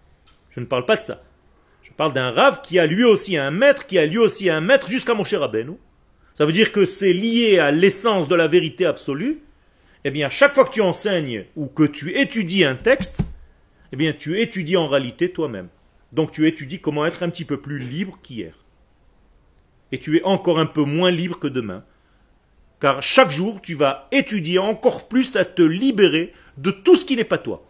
[0.52, 1.22] Je ne parle pas de ça.
[1.82, 4.62] Je parle d'un rave qui a lui aussi un maître, qui a lui aussi un
[4.62, 5.74] maître jusqu'à mon cher Rabbeinu.
[6.34, 9.42] Ça veut dire que c'est lié à l'essence de la vérité absolue.
[10.06, 13.20] Eh bien, chaque fois que tu enseignes ou que tu étudies un texte,
[13.92, 15.68] eh bien, tu étudies en réalité toi-même.
[16.14, 18.54] Donc, tu étudies comment être un petit peu plus libre qu'hier.
[19.92, 21.84] Et tu es encore un peu moins libre que demain.
[22.80, 27.16] Car chaque jour, tu vas étudier encore plus à te libérer de tout ce qui
[27.16, 27.66] n'est pas toi.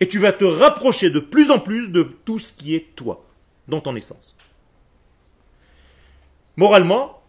[0.00, 3.26] Et tu vas te rapprocher de plus en plus de tout ce qui est toi,
[3.66, 4.36] dans ton essence.
[6.56, 7.22] Moralement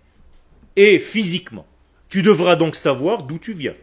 [0.76, 1.66] et physiquement.
[2.10, 3.76] Tu devras donc savoir d'où tu viens.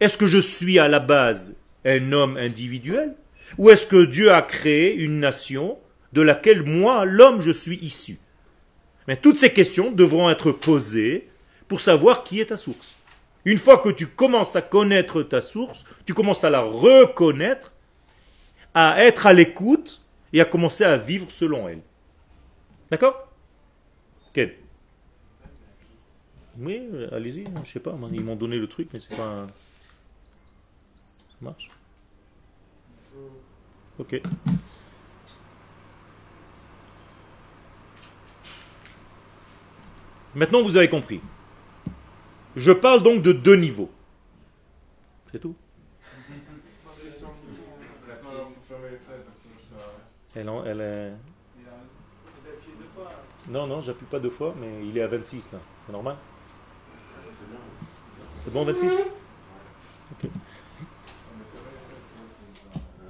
[0.00, 3.14] Est-ce que je suis à la base un homme individuel
[3.58, 5.78] Ou est-ce que Dieu a créé une nation
[6.12, 8.18] de laquelle moi, l'homme, je suis issu?
[9.08, 11.28] Mais toutes ces questions devront être posées
[11.68, 12.96] pour savoir qui est ta source.
[13.44, 17.72] Une fois que tu commences à connaître ta source, tu commences à la reconnaître,
[18.74, 21.80] à être à l'écoute et à commencer à vivre selon elle.
[22.90, 23.28] D'accord?
[24.32, 24.56] Quel
[26.58, 29.46] Oui, euh, allez-y, je sais pas, moi, ils m'ont donné le truc, mais c'est pas.
[31.16, 31.68] Ça marche?
[33.98, 34.20] Ok.
[40.34, 41.20] Maintenant, vous avez compris.
[42.56, 43.90] Je parle donc de deux niveaux.
[45.32, 45.54] C'est tout?
[50.34, 51.16] Elle, elle.
[53.48, 55.58] Non, non, j'appuie pas deux fois, mais il est à 26 là.
[55.84, 56.16] C'est normal?
[58.34, 58.92] C'est bon 26
[60.12, 60.24] Ok.
[60.24, 60.36] Euh, il- il- Faut
[61.90, 62.78] appuyer sur le bouton qui est en Ah,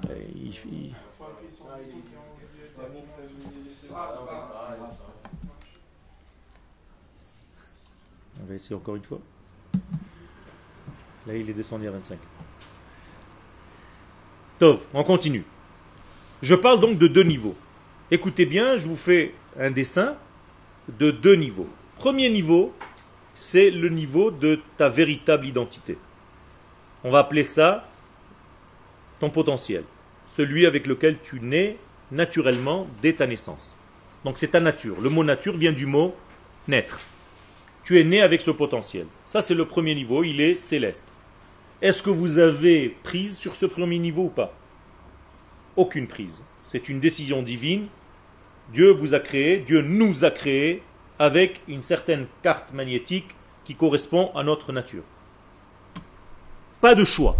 [8.41, 9.19] On va essayer encore une fois.
[11.27, 12.17] Là, il est descendu à 25.
[14.59, 15.45] Tov, on continue.
[16.41, 17.55] Je parle donc de deux niveaux.
[18.09, 20.15] Écoutez bien, je vous fais un dessin
[20.99, 21.69] de deux niveaux.
[21.97, 22.73] Premier niveau,
[23.35, 25.97] c'est le niveau de ta véritable identité.
[27.03, 27.87] On va appeler ça
[29.19, 29.83] ton potentiel,
[30.31, 31.77] celui avec lequel tu nais
[32.11, 33.77] naturellement dès ta naissance.
[34.23, 34.99] Donc c'est ta nature.
[35.01, 36.15] Le mot nature vient du mot
[36.67, 36.99] naître.
[37.83, 39.07] Tu es né avec ce potentiel.
[39.25, 41.13] Ça, c'est le premier niveau, il est céleste.
[41.81, 44.53] Est-ce que vous avez prise sur ce premier niveau ou pas?
[45.75, 46.43] Aucune prise.
[46.63, 47.87] C'est une décision divine.
[48.71, 50.83] Dieu vous a créé, Dieu nous a créés
[51.19, 55.03] avec une certaine carte magnétique qui correspond à notre nature.
[56.79, 57.35] Pas de choix.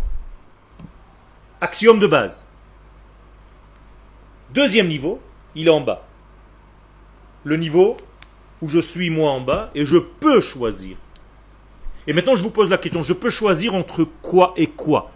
[1.62, 2.46] Axiome de base.
[4.54, 5.20] Deuxième niveau,
[5.56, 6.06] il est en bas.
[7.44, 7.98] Le niveau
[8.62, 10.98] où je suis moi en bas et je peux choisir.
[12.08, 15.12] Et maintenant je vous pose la question, je peux choisir entre quoi et quoi?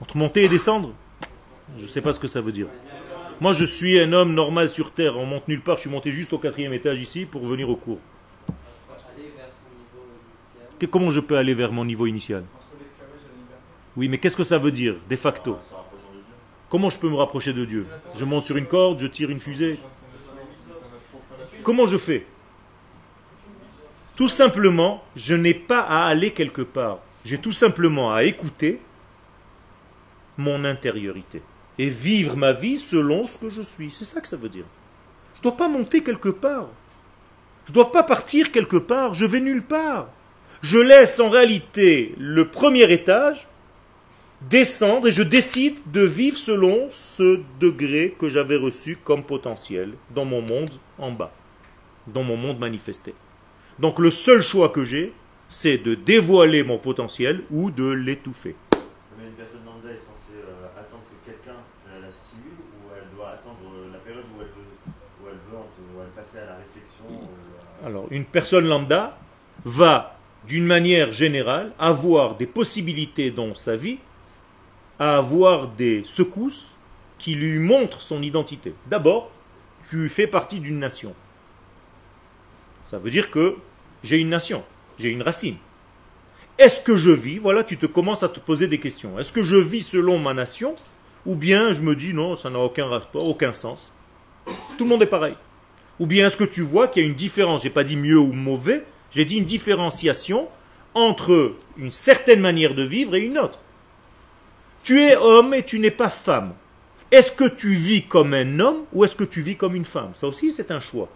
[0.00, 0.92] Entre monter et descendre?
[1.76, 2.68] Je ne sais pas ce que ça veut dire.
[3.40, 6.10] Moi je suis un homme normal sur Terre, on monte nulle part, je suis monté
[6.10, 7.98] juste au quatrième étage ici pour venir au cours.
[10.90, 12.44] Comment je peux aller vers mon niveau initial?
[13.96, 16.34] Oui, mais qu'est-ce que ça veut dire, de facto Se rapprochant de Dieu.
[16.68, 17.86] Comment je peux me rapprocher de Dieu?
[18.14, 19.78] Je monte sur une corde, je tire une fusée.
[21.62, 22.26] Comment je fais?
[24.16, 26.98] Tout simplement, je n'ai pas à aller quelque part.
[27.24, 28.80] J'ai tout simplement à écouter
[30.38, 31.42] mon intériorité
[31.78, 33.90] et vivre ma vie selon ce que je suis.
[33.90, 34.64] C'est ça que ça veut dire.
[35.34, 36.68] Je ne dois pas monter quelque part.
[37.66, 39.12] Je ne dois pas partir quelque part.
[39.14, 40.08] Je vais nulle part.
[40.62, 43.46] Je laisse en réalité le premier étage
[44.42, 50.24] descendre et je décide de vivre selon ce degré que j'avais reçu comme potentiel dans
[50.24, 51.32] mon monde en bas,
[52.06, 53.14] dans mon monde manifesté.
[53.78, 55.12] Donc le seul choix que j'ai,
[55.48, 58.56] c'est de dévoiler mon potentiel ou de l'étouffer.
[59.18, 61.58] Mais une personne lambda est censée euh, attendre que quelqu'un
[61.92, 65.38] la, la stimule ou elle doit attendre euh, la période où elle veut, où elle
[65.50, 69.18] veut, où elle passer à la réflexion euh, Alors, une personne lambda
[69.64, 73.98] va, d'une manière générale, avoir des possibilités dans sa vie
[74.98, 76.74] à avoir des secousses
[77.18, 78.74] qui lui montrent son identité.
[78.86, 79.30] D'abord,
[79.88, 81.14] tu fais partie d'une nation.
[82.84, 83.56] Ça veut dire que
[84.02, 84.64] j'ai une nation,
[84.98, 85.56] j'ai une racine.
[86.58, 89.18] Est-ce que je vis Voilà, tu te commences à te poser des questions.
[89.18, 90.74] Est-ce que je vis selon ma nation
[91.26, 93.92] Ou bien je me dis non, ça n'a aucun rapport, aucun sens.
[94.78, 95.34] Tout le monde est pareil.
[95.98, 98.18] Ou bien est-ce que tu vois qu'il y a une différence J'ai pas dit mieux
[98.18, 100.48] ou mauvais, j'ai dit une différenciation
[100.94, 103.58] entre une certaine manière de vivre et une autre.
[104.86, 106.54] Tu es homme et tu n'es pas femme.
[107.10, 110.12] Est-ce que tu vis comme un homme ou est-ce que tu vis comme une femme?
[110.14, 111.08] Ça aussi, c'est un choix.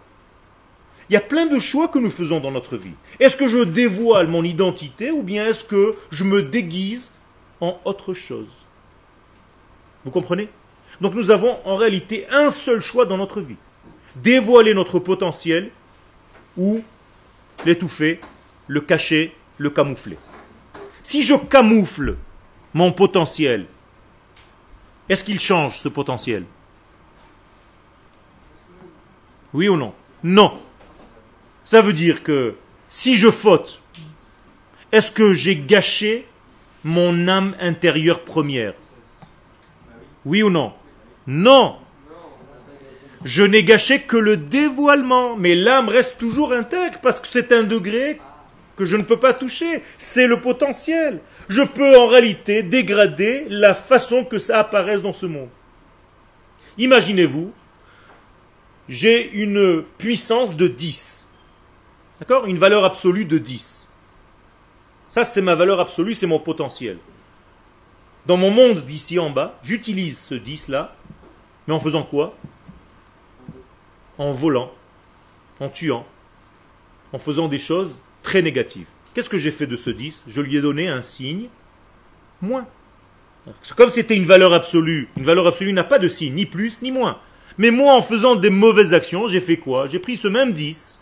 [1.09, 2.91] Il y a plein de choix que nous faisons dans notre vie.
[3.21, 7.13] Est-ce que je dévoile mon identité ou bien est-ce que je me déguise
[7.61, 8.49] en autre chose?
[10.03, 10.49] Vous comprenez?
[10.99, 13.55] Donc nous avons en réalité un seul choix dans notre vie.
[14.17, 15.71] Dévoiler notre potentiel
[16.57, 16.81] ou
[17.65, 18.19] l'étouffer,
[18.67, 20.17] le cacher, le camoufler.
[21.03, 22.17] Si je camoufle
[22.73, 23.65] mon potentiel,
[25.09, 26.45] est-ce qu'il change ce potentiel?
[29.53, 29.93] Oui ou non?
[30.23, 30.59] Non.
[31.65, 32.55] Ça veut dire que
[32.87, 33.81] si je faute,
[34.91, 36.27] est-ce que j'ai gâché
[36.83, 38.73] mon âme intérieure première?
[40.25, 40.73] Oui ou non?
[41.27, 41.77] Non.
[43.23, 47.63] Je n'ai gâché que le dévoilement, mais l'âme reste toujours intègre parce que c'est un
[47.63, 48.19] degré
[48.77, 49.83] que je ne peux pas toucher.
[49.97, 51.21] C'est le potentiel.
[51.51, 55.49] Je peux en réalité dégrader la façon que ça apparaisse dans ce monde.
[56.77, 57.51] Imaginez-vous,
[58.87, 61.27] j'ai une puissance de 10.
[62.21, 62.45] D'accord?
[62.45, 63.89] Une valeur absolue de 10.
[65.09, 66.97] Ça, c'est ma valeur absolue, c'est mon potentiel.
[68.27, 70.95] Dans mon monde d'ici en bas, j'utilise ce 10-là,
[71.67, 72.33] mais en faisant quoi?
[74.17, 74.71] En volant,
[75.59, 76.05] en tuant,
[77.11, 78.87] en faisant des choses très négatives.
[79.13, 81.47] Qu'est-ce que j'ai fait de ce 10 Je lui ai donné un signe
[82.41, 82.65] moins.
[83.75, 86.91] Comme c'était une valeur absolue, une valeur absolue n'a pas de signe, ni plus ni
[86.91, 87.17] moins.
[87.57, 89.87] Mais moi, en faisant des mauvaises actions, j'ai fait quoi?
[89.87, 91.01] J'ai pris ce même 10,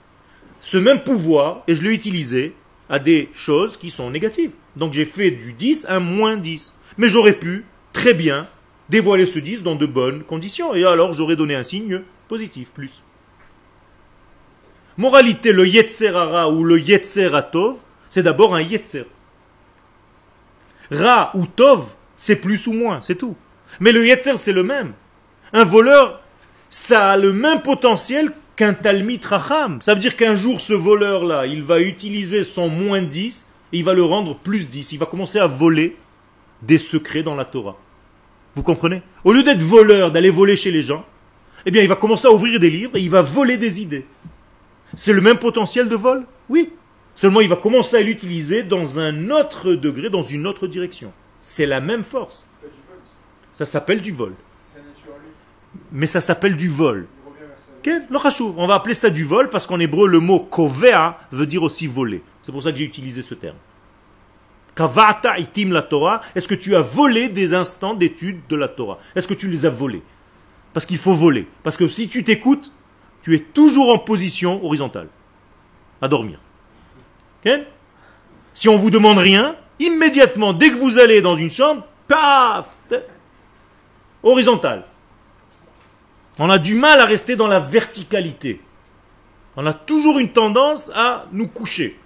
[0.59, 2.53] ce même pouvoir, et je l'ai utilisé
[2.89, 4.51] à des choses qui sont négatives.
[4.75, 6.75] Donc j'ai fait du 10 un moins 10.
[6.97, 8.47] Mais j'aurais pu, très bien,
[8.89, 10.73] dévoiler ce 10 dans de bonnes conditions.
[10.73, 13.03] Et alors j'aurais donné un signe positif, plus.
[14.97, 17.77] Moralité, le Yetzerara ou le Yetzeratov,
[18.09, 19.05] c'est d'abord un Yetzer.
[20.91, 21.85] Ra ou Tov,
[22.17, 23.35] c'est plus ou moins, c'est tout.
[23.79, 24.93] Mais le Yetzer, c'est le même.
[25.53, 26.21] Un voleur,
[26.69, 29.81] ça a le même potentiel qu'un Talmit Racham.
[29.81, 33.83] Ça veut dire qu'un jour, ce voleur-là, il va utiliser son moins 10 et il
[33.83, 34.91] va le rendre plus 10.
[34.91, 35.95] Il va commencer à voler
[36.61, 37.77] des secrets dans la Torah.
[38.55, 39.01] Vous comprenez?
[39.23, 41.05] Au lieu d'être voleur, d'aller voler chez les gens,
[41.65, 44.05] eh bien, il va commencer à ouvrir des livres et il va voler des idées.
[44.95, 46.25] C'est le même potentiel de vol?
[46.49, 46.71] Oui.
[47.19, 51.11] Seulement, il va commencer à l'utiliser dans un autre degré, dans une autre direction.
[51.41, 52.45] C'est la même force.
[53.51, 54.35] Ça s'appelle du vol.
[55.91, 57.07] Mais ça s'appelle du vol.
[58.55, 61.87] On va appeler ça du vol parce qu'en hébreu, le mot kovea veut dire aussi
[61.87, 62.23] voler.
[62.41, 63.57] C'est pour ça que j'ai utilisé ce terme.
[64.73, 66.21] Kavata itim la Torah.
[66.35, 68.97] Est-ce que tu as volé des instants d'étude de la Torah?
[69.13, 70.03] Est-ce que tu les as volés?
[70.71, 71.49] Parce qu'il faut voler.
[71.63, 72.71] Parce que si tu t'écoutes,
[73.21, 75.09] tu es toujours en position horizontale.
[76.01, 76.39] À dormir.
[78.53, 82.67] Si on vous demande rien, immédiatement, dès que vous allez dans une chambre, paf
[84.21, 84.83] Horizontale.
[86.39, 88.61] On a du mal à rester dans la verticalité.
[89.55, 91.97] On a toujours une tendance à nous coucher.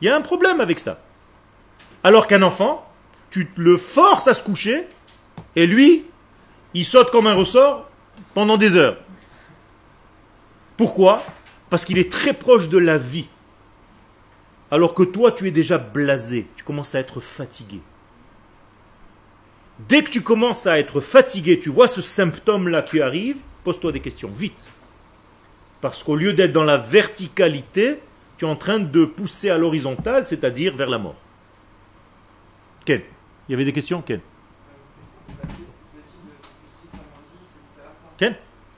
[0.00, 1.00] Il y a un problème avec ça.
[2.04, 2.88] Alors qu'un enfant,
[3.30, 4.86] tu le forces à se coucher,
[5.56, 6.06] et lui,
[6.74, 7.88] il saute comme un ressort
[8.34, 8.96] pendant des heures.
[10.76, 11.24] Pourquoi?
[11.70, 13.28] Parce qu'il est très proche de la vie.
[14.70, 17.80] Alors que toi, tu es déjà blasé, tu commences à être fatigué.
[19.88, 24.00] Dès que tu commences à être fatigué, tu vois ce symptôme-là qui arrive, pose-toi des
[24.00, 24.68] questions, vite.
[25.80, 28.00] Parce qu'au lieu d'être dans la verticalité,
[28.36, 31.16] tu es en train de pousser à l'horizontale, c'est-à-dire vers la mort.
[32.84, 33.02] Ken
[33.48, 34.20] Il y avait des questions Ken?
[38.16, 38.34] Ken?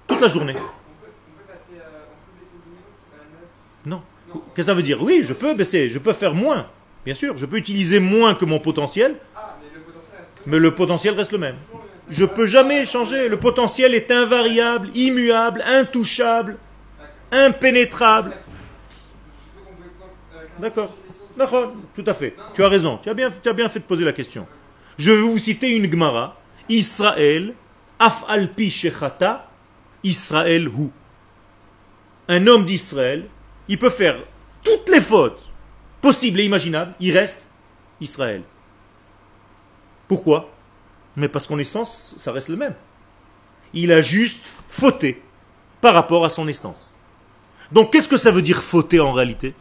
[0.06, 0.54] Toute la journée.
[0.54, 3.40] on peut, on peut passer, euh, on peut baisser de niveau à 9
[3.86, 4.02] Non.
[4.28, 4.42] Non.
[4.54, 6.66] Qu'est-ce que ça veut dire Oui, je peux baisser, je peux faire moins.
[7.04, 10.58] Bien sûr, je peux utiliser moins que mon potentiel, Ah, mais le potentiel reste mais
[10.58, 11.56] le potentiel reste le même.
[12.08, 13.28] Je peux jamais changer.
[13.28, 16.58] Le potentiel est invariable, immuable, intouchable,
[17.30, 18.32] impénétrable.
[20.58, 20.94] D'accord.
[21.36, 22.34] D'accord, tout à fait.
[22.54, 22.98] Tu as raison.
[23.02, 24.46] Tu as bien, tu as bien fait de poser la question.
[24.98, 26.36] Je vais vous citer une Gemara.
[26.68, 27.54] Israël,
[27.98, 29.48] af alpi shechata,
[30.04, 30.90] Israël hu.
[32.28, 33.26] Un homme d'Israël,
[33.68, 34.18] il peut faire
[34.62, 35.50] toutes les fautes
[36.00, 37.46] possibles et imaginables, il reste
[38.00, 38.42] Israël.
[40.08, 40.50] Pourquoi?
[41.16, 42.74] Mais parce qu'en essence, ça reste le même.
[43.72, 45.22] Il a juste fauté
[45.80, 46.96] par rapport à son essence.
[47.72, 49.54] Donc qu'est-ce que ça veut dire fauter en réalité?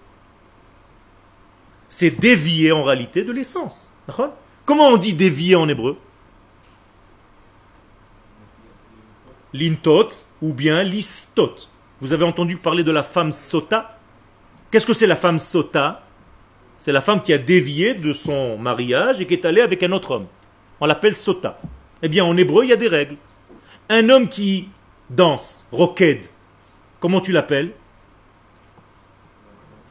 [1.89, 3.93] C'est dévier en réalité de l'essence.
[4.65, 5.97] Comment on dit dévier en hébreu?
[9.53, 10.09] Lintot
[10.41, 11.55] ou bien listot.
[12.01, 13.97] Vous avez entendu parler de la femme sota?
[14.71, 16.03] Qu'est-ce que c'est la femme sota?
[16.77, 19.91] C'est la femme qui a dévié de son mariage et qui est allée avec un
[19.91, 20.27] autre homme.
[20.79, 21.59] On l'appelle sota.
[22.01, 23.17] Eh bien, en hébreu, il y a des règles.
[23.89, 24.69] Un homme qui
[25.09, 26.27] danse, roked,
[27.01, 27.73] comment tu l'appelles?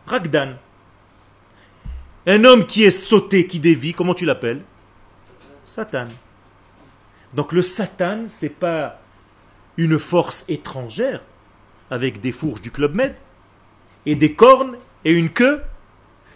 [0.07, 0.55] Ragdan.
[2.27, 4.63] Un homme qui est sauté, qui dévie, comment tu l'appelles?
[5.67, 6.09] Satan.
[7.35, 8.99] Donc le Satan, c'est pas
[9.77, 11.21] une force étrangère
[11.91, 13.14] avec des fourches du Club Med
[14.07, 15.62] et des cornes et une queue.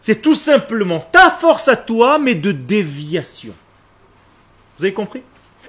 [0.01, 3.55] C'est tout simplement ta force à toi, mais de déviation.
[4.79, 5.23] Vous avez compris?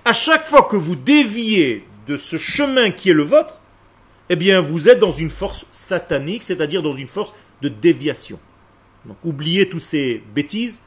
[0.05, 3.59] À chaque fois que vous déviez de ce chemin qui est le vôtre,
[4.29, 8.39] eh bien vous êtes dans une force satanique, c'est-à-dire dans une force de déviation.
[9.05, 10.83] Donc oubliez toutes ces bêtises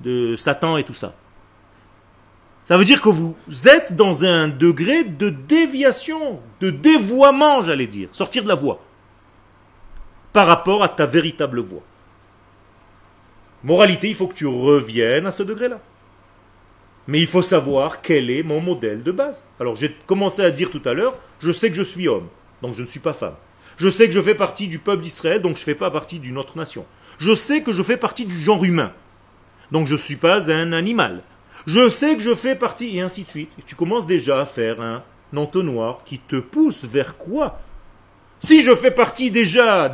[0.00, 1.14] de Satan et tout ça.
[2.70, 3.34] Ça veut dire que vous
[3.66, 8.80] êtes dans un degré de déviation, de dévoiement, j'allais dire, sortir de la voie,
[10.32, 11.82] par rapport à ta véritable voie.
[13.64, 15.80] Moralité, il faut que tu reviennes à ce degré-là.
[17.08, 19.48] Mais il faut savoir quel est mon modèle de base.
[19.58, 22.28] Alors j'ai commencé à dire tout à l'heure, je sais que je suis homme,
[22.62, 23.34] donc je ne suis pas femme.
[23.78, 26.20] Je sais que je fais partie du peuple d'Israël, donc je ne fais pas partie
[26.20, 26.86] d'une autre nation.
[27.18, 28.92] Je sais que je fais partie du genre humain,
[29.72, 31.24] donc je ne suis pas un animal.
[31.66, 33.50] Je sais que je fais partie, et ainsi de suite.
[33.66, 35.02] Tu commences déjà à faire un
[35.36, 37.60] entonnoir qui te pousse vers quoi?
[38.40, 39.88] Si je fais partie déjà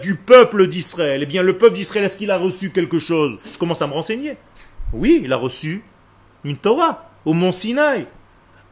[0.00, 3.40] du peuple d'Israël, eh bien le peuple d'Israël, est-ce qu'il a reçu quelque chose?
[3.52, 4.36] Je commence à me renseigner.
[4.92, 5.82] Oui, il a reçu
[6.44, 8.06] une Torah au mont Sinaï.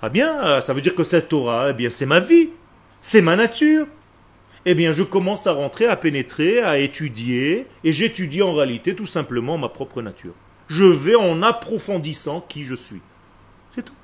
[0.00, 2.50] Ah bien, ça veut dire que cette Torah, eh bien c'est ma vie,
[3.00, 3.86] c'est ma nature.
[4.64, 9.06] Eh bien, je commence à rentrer, à pénétrer, à étudier, et j'étudie en réalité tout
[9.06, 10.34] simplement ma propre nature
[10.68, 13.02] je vais en approfondissant qui je suis.
[13.70, 13.94] C'est tout.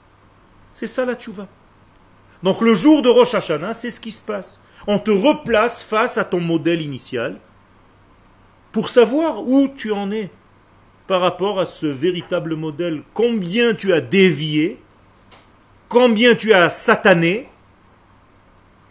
[0.72, 1.46] C'est ça la tchouva.
[2.42, 4.62] Donc le jour de Rosh Hashanah, c'est ce qui se passe.
[4.86, 7.38] On te replace face à ton modèle initial
[8.72, 10.30] pour savoir où tu en es
[11.06, 13.02] par rapport à ce véritable modèle.
[13.14, 14.80] Combien tu as dévié,
[15.88, 17.48] combien tu as satané,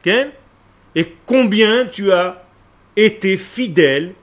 [0.06, 2.44] et combien tu as
[2.96, 4.14] été fidèle,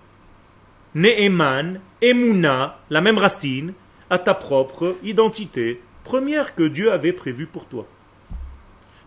[0.94, 3.72] Ne'eman, Emouna, la même racine,
[4.08, 7.86] à ta propre identité première que Dieu avait prévue pour toi.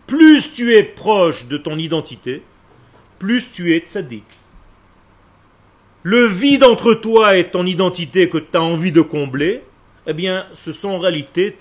[0.06, 2.42] Plus tu es proche de ton identité,
[3.18, 4.24] plus tu es tzaddik.
[6.02, 9.62] Le vide entre toi et ton identité que tu as envie de combler,
[10.06, 11.56] eh bien, ce sont en réalité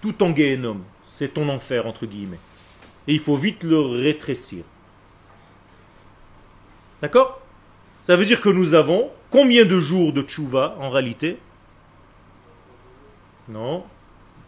[0.00, 0.80] tout ton guénom.
[1.14, 2.40] C'est ton enfer, entre guillemets.
[3.06, 4.64] Et il faut vite le rétrécir.
[7.02, 7.40] D'accord?
[8.02, 11.38] Ça veut dire que nous avons Combien de jours de tchouva en réalité
[13.48, 13.84] Non.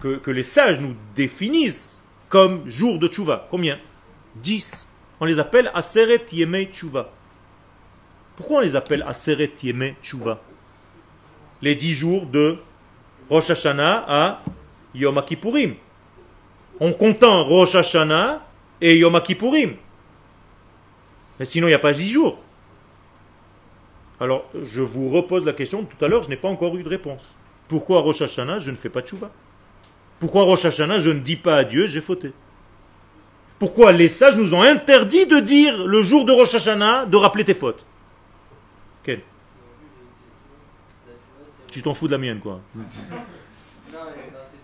[0.01, 2.01] Que, les sages nous définissent
[2.31, 3.47] comme jours de tchouva?
[3.51, 3.79] Combien?
[4.37, 4.89] Dix.
[5.21, 7.11] On les appelle Aseret Yeme Tchouva.
[8.37, 10.41] Pourquoi on les appelle Aseret Yeme Tchouva?
[11.61, 12.57] Les dix jours de
[13.29, 14.43] Rosh Hashanah à
[14.95, 15.75] Yom Kippourim.
[16.81, 18.43] On comptant Rosh Hashanah
[18.81, 19.77] et Yom Kippourim.
[21.39, 22.39] Mais sinon, il n'y a pas dix jours.
[24.21, 25.85] Alors, je vous repose la question.
[25.85, 27.35] Tout à l'heure, je n'ai pas encore eu de réponse.
[27.69, 29.31] Pourquoi Rosh Hashanah, je ne fais pas de chouva?
[30.19, 32.33] Pourquoi Rosh Hashanah, je ne dis pas à Dieu, j'ai fauté?
[33.59, 37.45] Pourquoi les sages nous ont interdit de dire le jour de Rosh Hashanah, de rappeler
[37.45, 37.87] tes fautes?
[39.03, 39.23] Quel
[41.69, 42.61] Tu t'en fous de la mienne, quoi.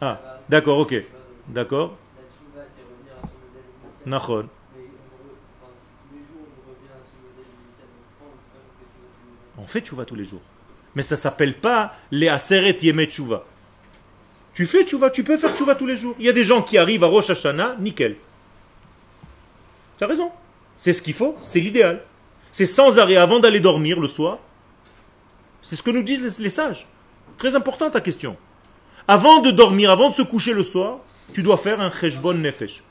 [0.00, 0.94] Ah, d'accord, ok.
[1.48, 1.96] D'accord.
[4.04, 4.48] Nachon.
[9.58, 10.42] On fait tchouva tous les jours.
[10.94, 13.44] Mais ça s'appelle pas les aseret yemet tchouva.
[14.54, 16.14] Tu fais tchouva, tu peux faire tchouva tous les jours.
[16.18, 18.16] Il y a des gens qui arrivent à Rosh Hashanah, nickel.
[19.98, 20.30] Tu as raison.
[20.78, 22.02] C'est ce qu'il faut, c'est l'idéal.
[22.50, 24.38] C'est sans arrêt avant d'aller dormir le soir.
[25.62, 26.86] C'est ce que nous disent les, sages.
[27.38, 28.36] Très important ta question.
[29.08, 31.00] Avant de dormir, avant de se coucher le soir,
[31.34, 32.82] tu dois faire un cheshbon nefesh.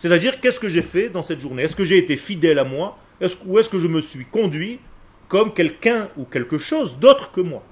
[0.00, 1.62] C'est-à-dire, qu'est-ce que j'ai fait dans cette journée?
[1.62, 2.98] Est-ce que j'ai été fidèle à moi?
[3.46, 4.80] Ou est-ce que je me suis conduit
[5.28, 7.62] comme quelqu'un ou quelque chose d'autre que moi.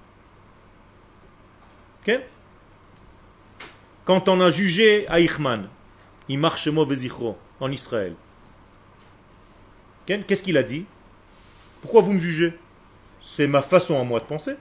[4.04, 5.68] Quand on a jugé Eichmann,
[6.28, 6.96] il marche mauvais
[7.60, 8.14] en Israël,
[10.06, 10.84] qu'est-ce qu'il a dit?
[11.80, 12.58] Pourquoi vous me jugez?
[13.22, 14.56] C'est ma façon à moi de penser.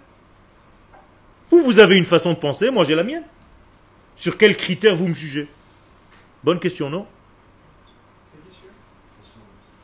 [1.49, 3.23] Vous, vous avez une façon de penser, moi j'ai la mienne.
[4.15, 5.47] Sur quels critères vous me jugez?
[6.43, 7.07] Bonne question, non?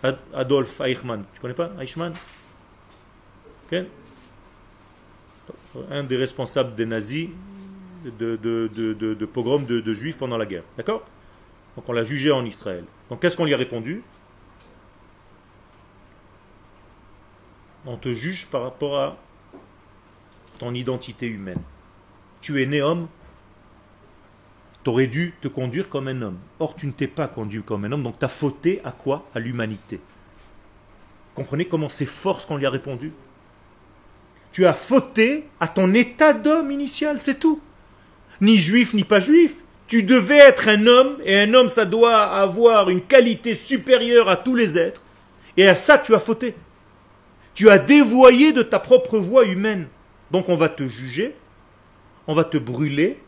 [0.04, 1.26] Ad- Adolf Eichmann.
[1.34, 2.14] Tu connais pas Eichmann?
[5.90, 7.30] Un des responsables des nazis
[8.04, 10.64] de, de, de, de- de pogrom de, de juifs pendant la guerre.
[10.78, 11.04] D'accord?
[11.76, 12.84] Donc on l'a jugé en Israël.
[13.10, 14.02] Donc qu'est-ce qu'on lui a répondu?
[17.86, 19.18] On te juge par rapport à
[20.60, 21.62] ton identité humaine.
[22.42, 23.08] Tu es né homme,
[24.84, 26.38] tu aurais dû te conduire comme un homme.
[26.60, 29.26] Or, tu ne t'es pas conduit comme un homme, donc tu as fauté à quoi?
[29.36, 30.00] À l'humanité.
[31.36, 33.12] Comprenez comment c'est fort ce qu'on lui a répondu?
[34.58, 37.62] Tu as fauté à ton état d'homme initial, c'est tout.
[38.42, 39.54] Ni juif, ni pas juif.
[39.86, 44.36] Tu devais être un homme, et un homme, ça doit avoir une qualité supérieure à
[44.36, 45.04] tous les êtres.
[45.58, 46.56] Et à ça, tu as fauté.
[47.54, 49.90] Tu as dévoyé de ta propre voix humaine.
[50.32, 51.36] Donc on va te juger,
[52.26, 53.20] on va te brûler,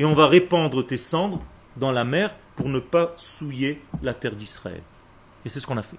[0.00, 1.40] et on va répandre tes cendres
[1.76, 4.82] dans la mer pour ne pas souiller la terre d'Israël.
[5.44, 5.98] Et c'est ce qu'on a fait.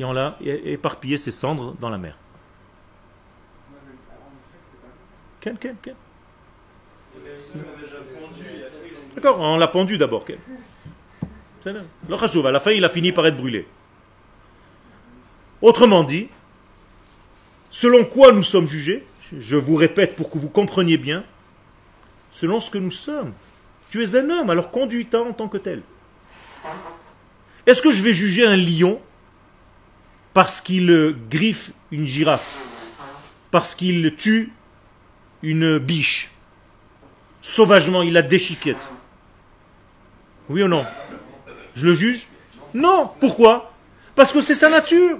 [0.00, 2.16] Et on l'a éparpillé ces cendres dans la mer.
[5.38, 5.94] Après ils l'ont
[9.14, 10.24] D'accord, on l'a pendu d'abord.
[11.66, 13.68] Le à la fin, il a fini par être brûlé.
[15.60, 16.28] Autrement dit,
[17.70, 19.06] selon quoi nous sommes jugés,
[19.38, 21.24] je vous répète pour que vous compreniez bien,
[22.30, 23.34] selon ce que nous sommes.
[23.90, 25.82] Tu es un homme, alors conduis-toi en tant que tel.
[27.66, 28.98] Est-ce que je vais juger un lion
[30.32, 32.56] parce qu'il griffe une girafe,
[33.50, 34.52] parce qu'il tue
[35.42, 36.30] une biche,
[37.42, 38.88] sauvagement, il la déchiquette
[40.48, 40.84] Oui ou non?
[41.74, 42.26] Je le juge?
[42.74, 43.08] Non.
[43.20, 43.72] Pourquoi?
[44.14, 45.18] Parce que c'est sa nature.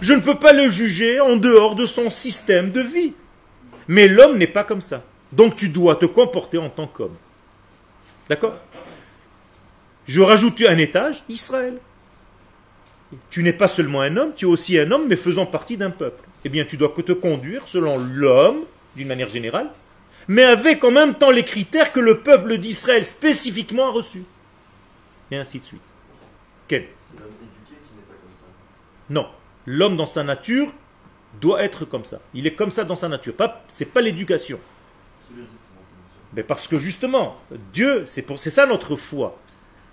[0.00, 3.14] Je ne peux pas le juger en dehors de son système de vie.
[3.88, 5.04] Mais l'homme n'est pas comme ça.
[5.32, 7.16] Donc tu dois te comporter en tant qu'homme.
[8.28, 8.56] D'accord?
[10.06, 11.78] Je rajoute un étage, Israël.
[13.30, 15.90] Tu n'es pas seulement un homme, tu es aussi un homme, mais faisant partie d'un
[15.90, 16.26] peuple.
[16.44, 18.60] Eh bien, tu dois que te conduire selon l'homme,
[18.96, 19.70] d'une manière générale,
[20.28, 24.24] mais avec en même temps les critères que le peuple d'Israël spécifiquement a reçus.
[25.30, 25.94] Et ainsi de suite.
[26.68, 26.86] Quel?
[27.10, 28.46] C'est l'homme éduqué qui n'est pas comme ça.
[29.10, 29.26] Non.
[29.66, 30.72] L'homme dans sa nature
[31.40, 32.20] doit être comme ça.
[32.34, 33.34] Il est comme ça dans sa nature.
[33.34, 34.60] Pas, c'est pas l'éducation.
[36.34, 37.36] Mais parce que justement,
[37.72, 39.38] Dieu, c'est pour, c'est ça notre foi.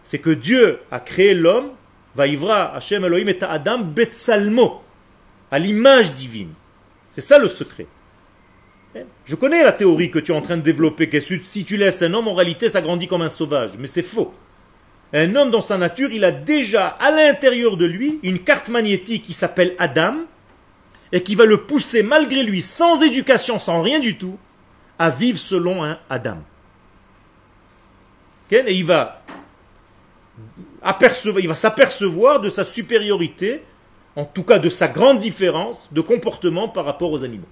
[0.03, 1.71] C'est que Dieu a créé l'homme,
[2.15, 4.81] Vaivra Hashem Elohim et Adam Betsalmo,
[5.51, 6.53] à l'image divine.
[7.11, 7.87] C'est ça le secret.
[9.25, 12.01] Je connais la théorie que tu es en train de développer, que si tu laisses
[12.01, 13.71] un homme, en réalité, ça grandit comme un sauvage.
[13.77, 14.33] Mais c'est faux.
[15.13, 19.23] Un homme dans sa nature, il a déjà à l'intérieur de lui une carte magnétique
[19.23, 20.15] qui s'appelle Adam,
[21.11, 24.37] et qui va le pousser malgré lui, sans éducation, sans rien du tout,
[24.97, 26.37] à vivre selon un Adam.
[28.51, 29.18] Et il va
[30.81, 33.63] apercevoir, il va s'apercevoir de sa supériorité,
[34.15, 37.47] en tout cas de sa grande différence de comportement par rapport aux animaux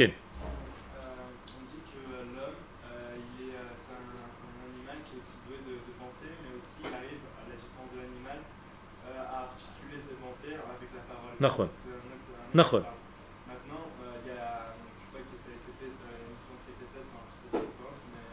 [0.00, 5.36] dit que euh, l'homme, euh, il est, euh, c'est un, un animal qui est aussi
[5.46, 9.50] doué de, de penser, mais aussi il arrive, à la différence de l'animal, euh, à
[9.50, 11.34] articuler ses pensées avec la parole.
[11.40, 11.68] Nachon.
[11.72, 12.80] C'est un homme qui- un homme Nachon.
[12.80, 13.50] qui parle.
[13.50, 16.32] Maintenant, euh, il y a, je sais pas que ça a été fait, ça, une
[16.32, 18.24] expérience qui a été faite, enfin, je sais pas si c'est l'expérience, mais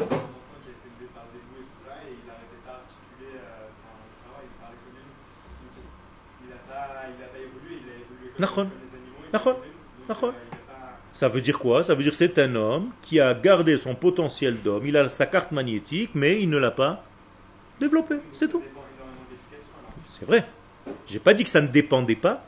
[0.00, 2.62] un enfant qui a été élevé par des loups et tout ça, et il n'arrivait
[2.66, 5.06] pas à articuler, euh, enfin, ça va, il parlait comme lui.
[5.06, 5.74] Donc,
[6.42, 8.68] il n'a pas, il a pas évolué, il a évolué comme, Nachon.
[9.32, 9.56] Nachon.
[10.08, 10.32] Nachon.
[11.12, 11.82] Ça veut dire quoi?
[11.82, 15.24] Ça veut dire c'est un homme qui a gardé son potentiel d'homme, il a sa
[15.24, 17.04] carte magnétique, mais il ne l'a pas
[17.80, 18.62] développé, c'est tout.
[20.10, 20.46] C'est vrai.
[21.06, 22.44] J'ai pas dit que ça ne dépendait pas.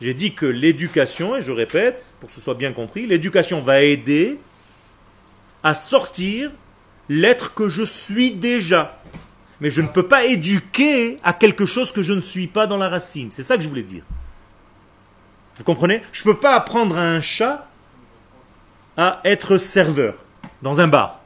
[0.00, 3.82] J'ai dit que l'éducation, et je répète, pour que ce soit bien compris, l'éducation va
[3.82, 4.38] aider
[5.62, 6.50] à sortir
[7.08, 9.00] l'être que je suis déjà.
[9.60, 12.76] Mais je ne peux pas éduquer à quelque chose que je ne suis pas dans
[12.76, 13.30] la racine.
[13.30, 14.04] C'est ça que je voulais dire.
[15.56, 16.02] Vous comprenez?
[16.12, 17.68] Je ne peux pas apprendre à un chat
[18.96, 20.14] à être serveur
[20.62, 21.20] dans un bar.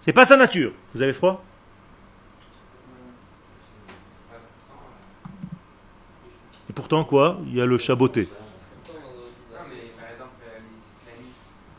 [0.00, 0.72] C'est pas sa nature.
[0.94, 1.42] Vous avez froid?
[6.68, 7.38] Et pourtant quoi?
[7.46, 7.82] Il y a le les
[9.88, 10.08] islamistes,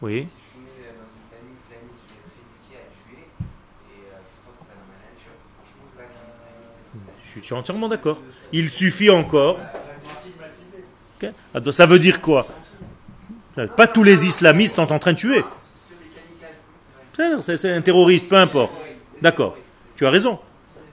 [0.02, 0.28] Oui.
[7.24, 8.20] Je suis entièrement d'accord.
[8.52, 9.58] Il suffit encore.
[11.54, 12.48] Ah, Ça veut dire quoi?
[13.76, 15.44] Pas tous les islamistes sont en train de tuer.
[17.42, 18.74] C'est un terroriste, peu importe.
[19.22, 19.58] D'accord.
[19.96, 20.40] Tu as raison.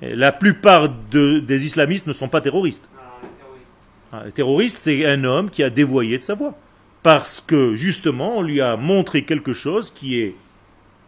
[0.02, 2.88] La plupart de- des islamistes ne sont pas terroristes.
[2.92, 3.66] Terroristes.
[4.12, 6.54] Ah, Un terroriste, c'est un homme qui a dévoyé de sa voix.
[7.02, 10.34] Parce que justement, on lui a montré quelque chose qui est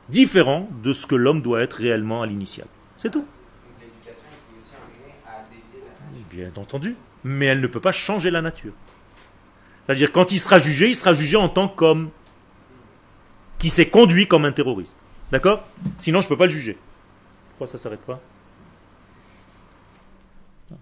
[0.09, 2.66] différent de ce que l'homme doit être réellement à l'initial.
[2.97, 3.25] C'est tout.
[6.31, 6.97] Bien entendu.
[7.25, 8.73] Mais elle ne peut pas changer la nature.
[9.85, 12.11] C'est-à-dire, quand il sera jugé, il sera jugé en tant qu'homme
[13.59, 14.97] qui s'est conduit comme un terroriste.
[15.33, 15.66] D'accord?
[15.97, 16.78] Sinon, je ne peux pas le juger.
[17.51, 18.20] Pourquoi ça ne s'arrête pas?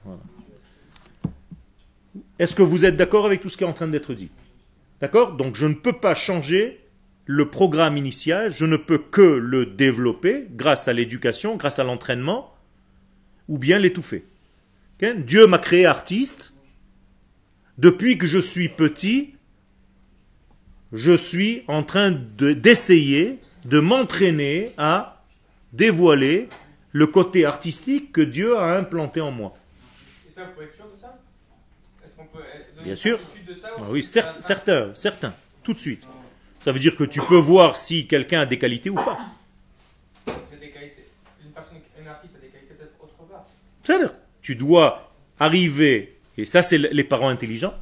[0.04, 0.20] Voilà.
[2.38, 4.30] Est-ce que vous êtes d'accord avec tout ce qui est en train d'être dit?
[5.00, 5.32] D'accord?
[5.32, 6.84] Donc, je ne peux pas changer
[7.24, 12.54] le programme initial, je ne peux que le développer grâce à l'éducation, grâce à l'entraînement,
[13.48, 14.24] ou bien l'étouffer.
[15.00, 16.54] Dieu m'a créé artiste.
[17.78, 19.34] Depuis que je suis petit,
[20.92, 25.22] je suis en train de- d'essayer de, m'entraîner à
[25.72, 26.48] dévoiler
[26.92, 29.54] le côté artistique que Dieu a implanté en moi.
[30.26, 31.18] Et ça, vous pouvez être sûr de ça?
[32.04, 33.18] Est-ce qu'on peut donner Bien une sûr.
[33.46, 36.02] de ça Ah ou oui, certes, certains, certains, tout de suite.
[36.64, 39.18] Ça veut dire que tu peux voir si quelqu'un a des qualités ou pas.
[40.26, 41.06] Des qualités.
[41.44, 43.44] Une personne, un artiste a des qualités peut-être autre part.
[43.82, 47.74] C'est-à-dire, tu dois arriver, et ça c'est les parents intelligents.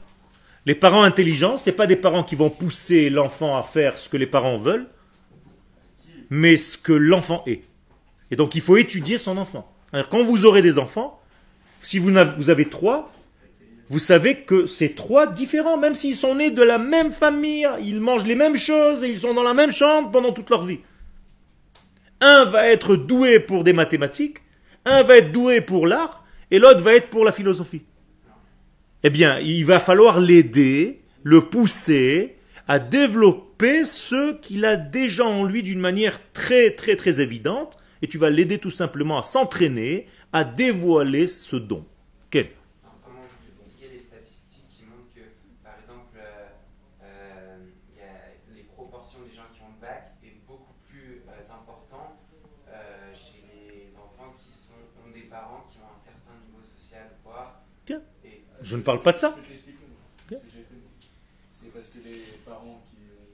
[0.64, 4.16] Les parents intelligents, c'est pas des parents qui vont pousser l'enfant à faire ce que
[4.16, 4.88] les parents veulent,
[6.28, 7.62] mais ce que l'enfant est.
[8.32, 9.72] Et donc il faut étudier son enfant.
[10.10, 11.20] Quand vous aurez des enfants,
[11.82, 13.12] si vous, n'avez- vous avez trois,
[13.88, 18.00] vous savez que c'est trois différents, même s'ils sont nés de la même famille, ils
[18.00, 20.80] mangent les mêmes choses et ils sont dans la même chambre pendant toute leur vie.
[22.20, 24.38] Un va être doué pour des mathématiques,
[24.84, 27.82] un va être doué pour l'art, et l'autre va être pour la philosophie.
[29.06, 32.34] Eh bien, il va falloir l'aider, le pousser
[32.66, 38.08] à développer ce qu'il a déjà en lui d'une manière très très très évidente, et
[38.08, 41.86] tu vas l'aider tout simplement à s'entraîner, à dévoiler ce don
[42.34, 42.42] Non,
[43.04, 45.22] comment je vous expliquer les statistiques qui montrent que,
[45.62, 46.50] par exemple, euh,
[47.04, 47.58] euh,
[47.94, 48.10] il y a
[48.56, 52.18] les proportions des gens qui ont le bac est beaucoup plus euh, important
[52.66, 57.06] euh, chez les enfants qui sont, ont des parents qui ont un certain niveau social,
[57.22, 57.62] quoi.
[57.86, 58.02] Tiens.
[58.24, 59.30] Et Je ne parle pas de ça.
[59.30, 60.02] Je vais te l'expliquer, moi.
[60.26, 60.90] Ce que j'ai fait, moi.
[61.54, 63.30] C'est parce que les parents qui ont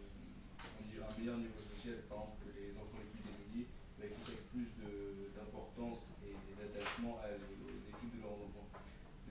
[0.61, 3.67] on dit, un meilleur niveau social, par exemple, que les enfants les plus démunis,
[3.97, 8.69] bah, ils consacrent plus de- d'importance et d'attachement à l- aux études de leurs enfants.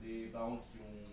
[0.02, 1.06] Les parents qui ont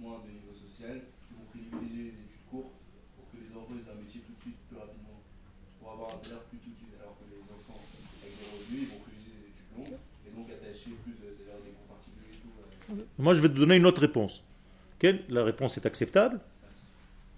[0.00, 2.72] moins de niveau social, ils vont privilégier les études courtes
[3.20, 5.20] pour que les enfants aient un métier tout de suite, plus rapidement,
[5.76, 6.96] pour avoir un salaire plus tout de suite.
[7.04, 7.84] Alors que les enfants
[8.24, 11.60] avec des revenus, ils vont privilégier les études longues et donc attacher plus de salaire
[11.60, 12.52] des cours particuliers et tout.
[12.96, 13.05] ouais.
[13.18, 14.44] Moi, je vais te donner une autre réponse.
[15.28, 16.40] La réponse est acceptable.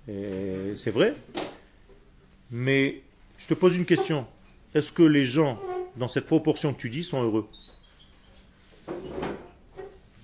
[0.06, 1.14] C'est vrai.
[2.50, 3.02] Mais
[3.38, 4.26] je te pose une question.
[4.74, 5.60] Est-ce que les gens,
[5.96, 7.48] dans cette proportion que tu dis, sont heureux?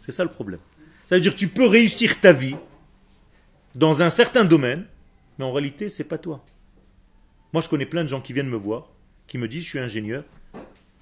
[0.01, 0.61] C'est ça le problème.
[1.07, 2.57] Ça veut dire que tu peux réussir ta vie
[3.75, 4.87] dans un certain domaine,
[5.39, 6.45] mais en réalité, c'est pas toi.
[7.53, 8.91] Moi, je connais plein de gens qui viennent me voir,
[9.27, 10.25] qui me disent je suis ingénieur,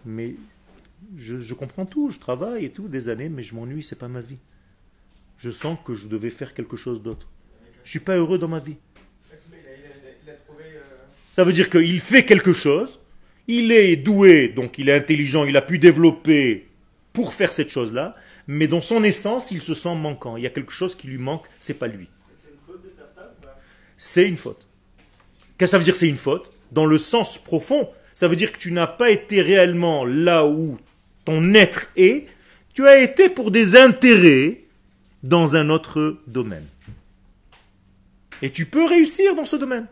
[0.05, 0.35] mais
[1.17, 4.21] je, comprends tout, je travaille et tout, des années, mais je m'ennuie, c'est pas ma
[4.21, 4.39] vie.
[5.39, 7.29] Je sens que je devais faire quelque chose d'autre.
[7.85, 8.77] Je suis pas heureux dans ma vie.
[11.31, 13.01] Ça veut dire qu'il fait quelque chose,
[13.49, 16.69] il est doué, donc il est intelligent, il a pu développer
[17.13, 18.15] pour faire cette chose-là,
[18.47, 20.37] mais dans son essence, il se sent manquant.
[20.37, 22.09] Il y a quelque chose qui lui manque, c'est pas lui.
[23.97, 24.67] C'est une faute.
[25.57, 26.53] Qu'est-ce que ça veut dire c'est une faute?
[26.73, 30.79] Dans le sens profond, ça veut dire que tu n'as pas été réellement là où
[31.25, 32.27] ton être est,
[32.75, 34.63] tu as été pour des intérêts
[35.23, 36.67] dans un autre domaine.
[38.41, 39.87] Et tu peux réussir dans ce domaine.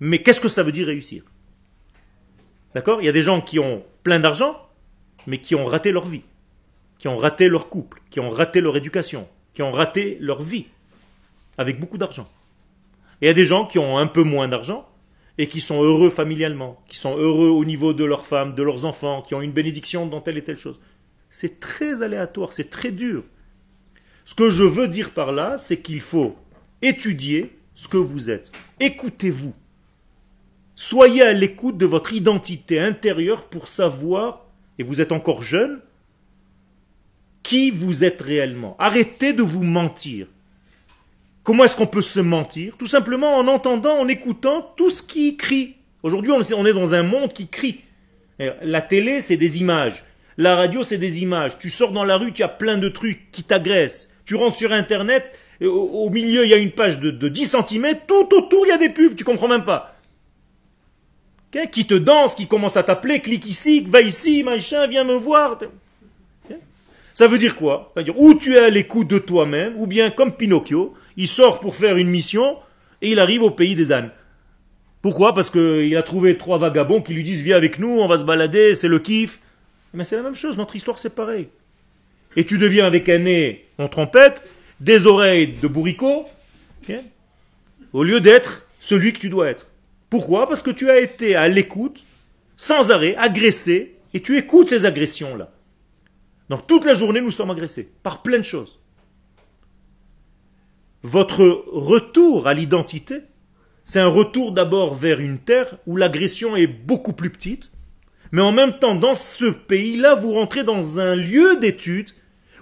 [0.00, 1.24] Mais qu'est-ce que ça veut dire réussir?
[2.74, 3.02] D'accord?
[3.02, 4.56] Il y a des gens qui ont plein d'argent,
[5.26, 6.22] mais qui ont raté leur vie,
[6.98, 10.66] qui ont raté leur couple, qui ont raté leur éducation, qui ont raté leur vie,
[11.56, 12.24] avec beaucoup d'argent.
[13.20, 14.87] Et il y a des gens qui ont un peu moins d'argent
[15.38, 18.84] et qui sont heureux familialement, qui sont heureux au niveau de leur femme, de leurs
[18.84, 20.80] enfants, qui ont une bénédiction dans telle et telle chose.
[21.30, 23.22] C'est très aléatoire, c'est très dur.
[24.24, 26.36] Ce que je veux dire par là, c'est qu'il faut
[26.82, 28.52] étudier ce que vous êtes.
[28.80, 29.54] Écoutez-vous.
[30.74, 34.46] Soyez à l'écoute de votre identité intérieure pour savoir,
[34.78, 35.80] et vous êtes encore jeune,
[37.42, 38.76] qui vous êtes réellement.
[38.78, 40.26] Arrêtez de vous mentir.
[41.48, 45.38] Comment est-ce qu'on peut se mentir Tout simplement en entendant, en écoutant tout ce qui
[45.38, 45.76] crie.
[46.02, 47.80] Aujourd'hui, on est- dans un monde qui crie.
[48.60, 50.04] La télé, c'est des images.
[50.36, 51.56] La radio, c'est des images.
[51.56, 54.12] Tu sors dans la rue, tu as plein de trucs qui t'agressent.
[54.26, 55.32] Tu rentres sur Internet,
[55.62, 57.96] et au, milieu, il y a une page de, de 10 cm.
[58.06, 59.16] Tout autour, il y a des pubs.
[59.16, 59.96] Tu comprends même pas.
[61.72, 65.58] Qui te danse, qui commence à t'appeler, clique ici, va ici, machin, viens me voir.
[67.18, 67.92] Ça veut dire quoi?
[68.14, 71.96] Ou tu es à l'écoute de toi-même, ou bien comme Pinocchio, il sort pour faire
[71.96, 72.58] une mission,
[73.02, 74.12] Et il arrive au pays des ânes.
[75.02, 75.34] Pourquoi?
[75.34, 78.24] Parce qu'il a trouvé trois vagabonds qui lui disent Viens avec nous, on va se
[78.24, 79.40] balader, c'est le kiff.
[79.94, 81.48] Mais c'est la même chose, notre histoire c'est pareil.
[82.36, 84.44] Et tu deviens avec un nez en trompette,
[84.78, 86.24] des oreilles de bourricot,
[87.94, 89.66] au lieu d'être celui que tu dois être.
[90.08, 90.48] Pourquoi?
[90.48, 92.04] Parce que tu as été à l'écoute,
[92.56, 95.50] sans arrêt, agressé, et tu écoutes ces agressions-là.
[96.48, 98.80] Donc toute la journée, nous sommes agressés par plein de choses.
[101.02, 103.20] Votre retour à l'identité,
[103.84, 107.72] c'est un retour d'abord vers une terre où l'agression est beaucoup plus petite,
[108.32, 112.10] mais en même temps, dans ce pays-là, vous rentrez dans un lieu d'étude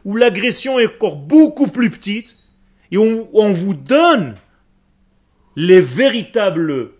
[0.05, 2.39] où l'agression est encore beaucoup plus petite,
[2.93, 4.37] et où on vous donne
[5.57, 6.93] les véritables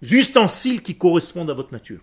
[0.00, 2.00] ustensiles qui correspondent à votre nature.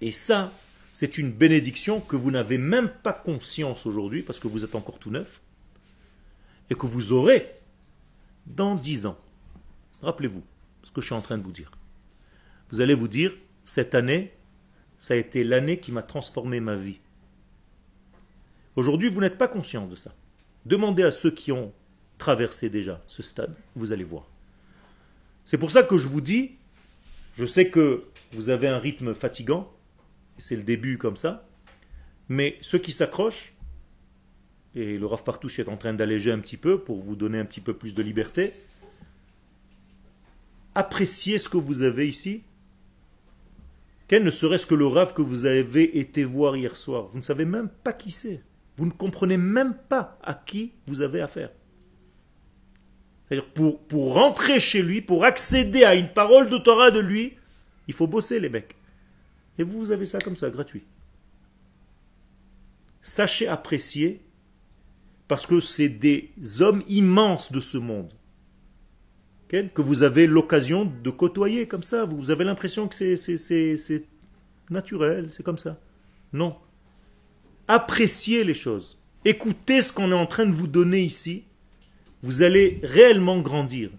[0.00, 0.50] Et ça,
[0.92, 4.98] c'est une bénédiction que vous n'avez même pas conscience aujourd'hui parce que vous êtes encore
[4.98, 5.40] tout neuf
[6.68, 7.46] et que vous aurez
[8.46, 9.18] dans dix ans.
[10.02, 10.42] Rappelez-vous
[10.82, 11.70] ce que je suis en train de vous dire.
[12.70, 13.32] Vous allez vous dire,
[13.64, 14.32] cette année,
[14.96, 17.00] ça a été l'année qui m'a transformé ma vie.
[18.76, 20.14] Aujourd'hui, vous n'êtes pas conscient de ça.
[20.66, 21.72] Demandez à ceux qui ont
[22.18, 24.26] traversé déjà ce stade, vous allez voir.
[25.44, 26.52] C'est pour ça que je vous dis,
[27.34, 29.72] je sais que vous avez un rythme fatigant,
[30.40, 31.48] c'est le début comme ça,
[32.28, 33.54] mais ceux qui s'accrochent,
[34.74, 37.44] et le Rav Partouche est en train d'alléger un petit peu pour vous donner un
[37.44, 38.52] petit peu plus de liberté,
[40.74, 42.42] appréciez ce que vous avez ici.
[44.08, 47.08] Quel ne serait-ce que le Rav que vous avez été voir hier soir?
[47.12, 48.42] Vous ne savez même pas qui c'est.
[48.76, 51.50] Vous ne comprenez même pas à qui vous avez affaire.
[53.28, 57.36] C'est-à-dire pour, rentrer chez lui, pour accéder à une parole de Torah de lui,
[57.86, 58.74] il faut bosser les mecs.
[59.60, 60.82] Et vous, vous avez ça comme ça, gratuit.
[63.02, 64.22] Sachez apprécier,
[65.28, 68.10] parce que c'est des hommes immenses de ce monde,
[69.48, 72.06] que vous avez l'occasion de côtoyer comme ça.
[72.06, 74.04] Vous avez l'impression que c'est
[74.70, 75.78] naturel, c'est comme ça.
[76.32, 76.56] Non.
[77.68, 78.98] Appréciez les choses.
[79.24, 81.44] Écoutez ce qu'on est en train de vous donner ici
[82.22, 83.90] vous allez réellement grandir.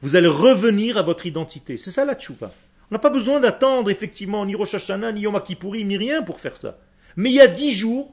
[0.00, 1.76] Vous allez revenir à votre identité.
[1.76, 2.52] C'est ça la tchouva.
[2.90, 6.40] On n'a pas besoin d'attendre effectivement ni Rosh Hashanah, ni Yom Kippourim, ni rien pour
[6.40, 6.78] faire ça.
[7.16, 8.12] Mais il y a dix jours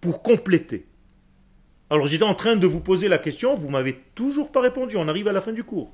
[0.00, 0.86] pour compléter.
[1.88, 5.08] Alors j'étais en train de vous poser la question, vous m'avez toujours pas répondu, on
[5.08, 5.92] arrive à la fin du cours.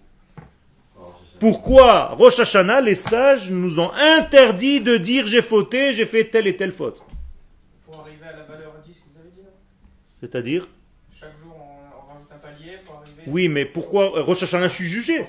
[1.39, 6.47] Pourquoi Rosh Hashanah, les sages nous ont interdit de dire j'ai fauté, j'ai fait telle
[6.47, 7.03] et telle faute?
[7.87, 9.51] Pour arriver à la valeur 10 que vous avez dit là?
[10.21, 10.69] C'est-à-dire?
[11.15, 13.23] Chaque jour on, rajoute un palier pour arriver.
[13.27, 15.25] Oui, mais pourquoi Rosh Hashanah, je suis jugé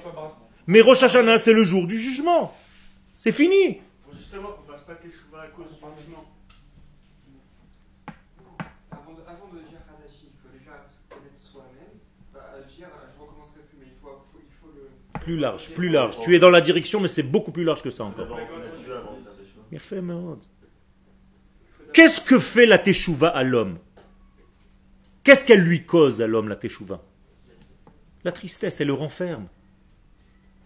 [0.67, 2.53] Mais Rosh Hashanah, c'est le jour du jugement.
[3.23, 3.79] C'est fini.
[4.03, 6.25] Pour justement qu'on fasse pas teshuva à cause du jugement.
[8.89, 11.99] Avant de, avant de dire Hadashi, il faut déjà se connaître soi-même.
[12.33, 15.19] Bah, à dire, je recommencerai plus, mais il faut, faut- il faut le.
[15.19, 16.19] Plus large, plus large.
[16.19, 18.39] Tu es dans la direction, mais c'est beaucoup plus large que ça encore.
[21.93, 23.77] Qu'est-ce que fait la teshuva à l'homme?
[25.23, 27.03] Qu'est-ce qu'elle lui cause à l'homme, la teshuva?
[28.23, 29.47] La tristesse, elle le renferme.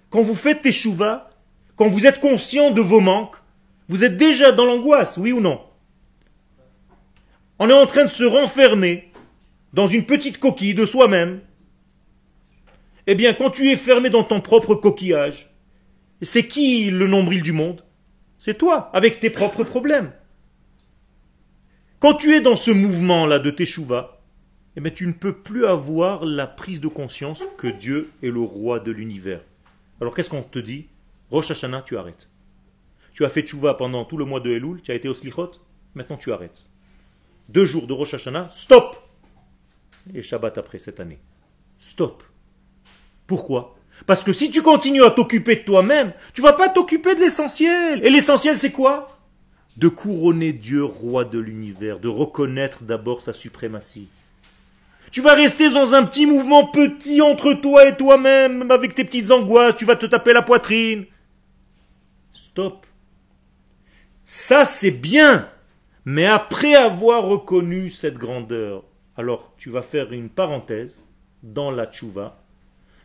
[0.10, 1.32] Quand vous faites teshuva,
[1.76, 3.36] quand vous êtes conscient de vos manques,
[3.88, 5.62] vous êtes déjà dans l'angoisse, oui ou non?
[7.60, 9.12] On est en train de se renfermer
[9.74, 11.42] dans une petite coquille de soi-même.
[13.08, 15.54] Eh bien, quand tu es fermé dans ton propre coquillage,
[16.22, 17.84] c'est qui le nombril du monde?
[18.38, 20.12] C'est toi, avec tes propres problèmes.
[22.00, 24.22] Quand tu es dans ce mouvement-là de Teshuvah,
[24.76, 28.42] eh bien, tu ne peux plus avoir la prise de conscience que Dieu est le
[28.42, 29.42] roi de l'univers.
[30.02, 30.88] Alors qu'est-ce qu'on te dit?
[31.32, 32.30] Rosh Hashanah, tu arrêtes.
[33.14, 35.52] Tu as fait Teshuvah pendant tout le mois de Elul, tu as été au Slichot,
[35.94, 36.66] maintenant tu arrêtes.
[37.50, 38.98] Deux jours de Rosh Hashanah, stop
[40.14, 41.20] Et Shabbat après cette année.
[41.78, 42.24] Stop.
[43.28, 43.76] Pourquoi?
[44.06, 48.06] Parce que si tu continues à t'occuper de toi-même, tu vas pas t'occuper de l'essentiel.
[48.06, 49.18] Et l'essentiel, c'est quoi?
[49.78, 54.10] De couronner Dieu roi de l'univers, de reconnaître d'abord sa suprématie.
[55.12, 59.32] Tu vas rester dans un petit mouvement petit entre toi et toi-même, avec tes petites
[59.32, 61.06] angoisses, tu vas te taper la poitrine.
[62.36, 62.86] Stop.
[64.26, 65.50] Ça, c'est bien.
[66.04, 68.84] Mais après avoir reconnu cette grandeur,
[69.16, 71.04] alors tu vas faire une parenthèse
[71.44, 72.44] dans la tchouva.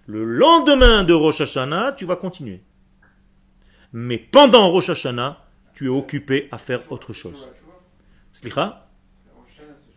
[0.06, 2.60] Le lendemain de Rosh Hashanah, tu vas continuer.
[3.92, 7.50] Mais pendant Rosh Hashanah, tu es occupé à faire autre chose.
[8.32, 8.88] Slicha,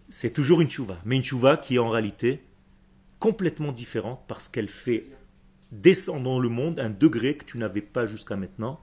[0.09, 2.43] c'est toujours une tchouva, mais une tchouva qui est en réalité
[3.19, 5.07] complètement différente parce qu'elle fait
[5.71, 8.79] descendre dans le monde un degré que tu n'avais pas jusqu'à maintenant,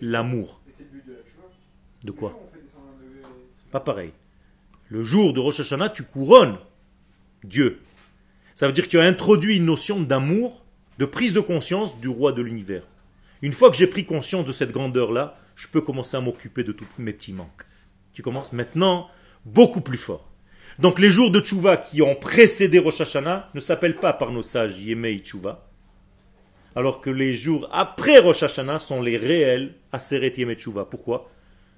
[0.00, 0.60] l'amour.
[2.04, 2.38] De quoi.
[3.70, 4.12] Pas pareil.
[4.88, 6.58] Le jour de Rosh Hashanah, tu couronnes
[7.44, 7.80] Dieu.
[8.54, 10.64] Ça veut dire que tu as introduit une notion d'amour
[10.98, 12.82] de prise de conscience du roi de l'univers.
[13.42, 16.72] Une fois que j'ai pris conscience de cette grandeur-là, je peux commencer à m'occuper de
[16.72, 17.64] tous mes petits manques.
[18.12, 19.08] Tu commences maintenant
[19.44, 20.28] beaucoup plus fort.
[20.78, 24.42] Donc les jours de Tchouva qui ont précédé Rosh Hashanah ne s'appellent pas par nos
[24.42, 25.67] sages Yemei Tchouva,
[26.76, 30.84] alors que les jours après Rosh Hashanah sont les réels Aseret Yemei Tchouva.
[30.84, 31.30] Pourquoi?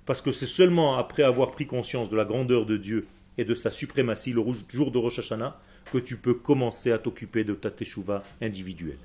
[0.07, 3.07] Parce que c'est seulement après avoir pris conscience de la grandeur de Dieu
[3.39, 5.59] et de sa suprématie, le jour de Rosh Hashanah,
[5.93, 8.99] que tu peux commencer à t'occuper de ta Teshuvah individuelle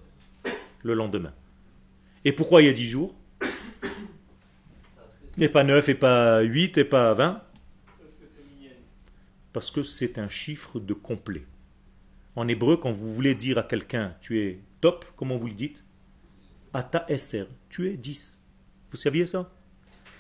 [0.84, 1.34] le lendemain.
[2.24, 3.14] Et pourquoi il y a dix jours?
[5.38, 7.44] Et pas neuf, et pas huit, et pas vingt?
[8.00, 8.76] Parce que c'est Minyan.
[9.52, 11.46] Parce que c'est un chiffre de complet.
[12.36, 15.84] En hébreu, quand vous voulez dire à quelqu'un tu es top, comment vous le dites
[16.74, 18.42] Ata eser, tu es 10.
[18.92, 19.50] Vous saviez ça?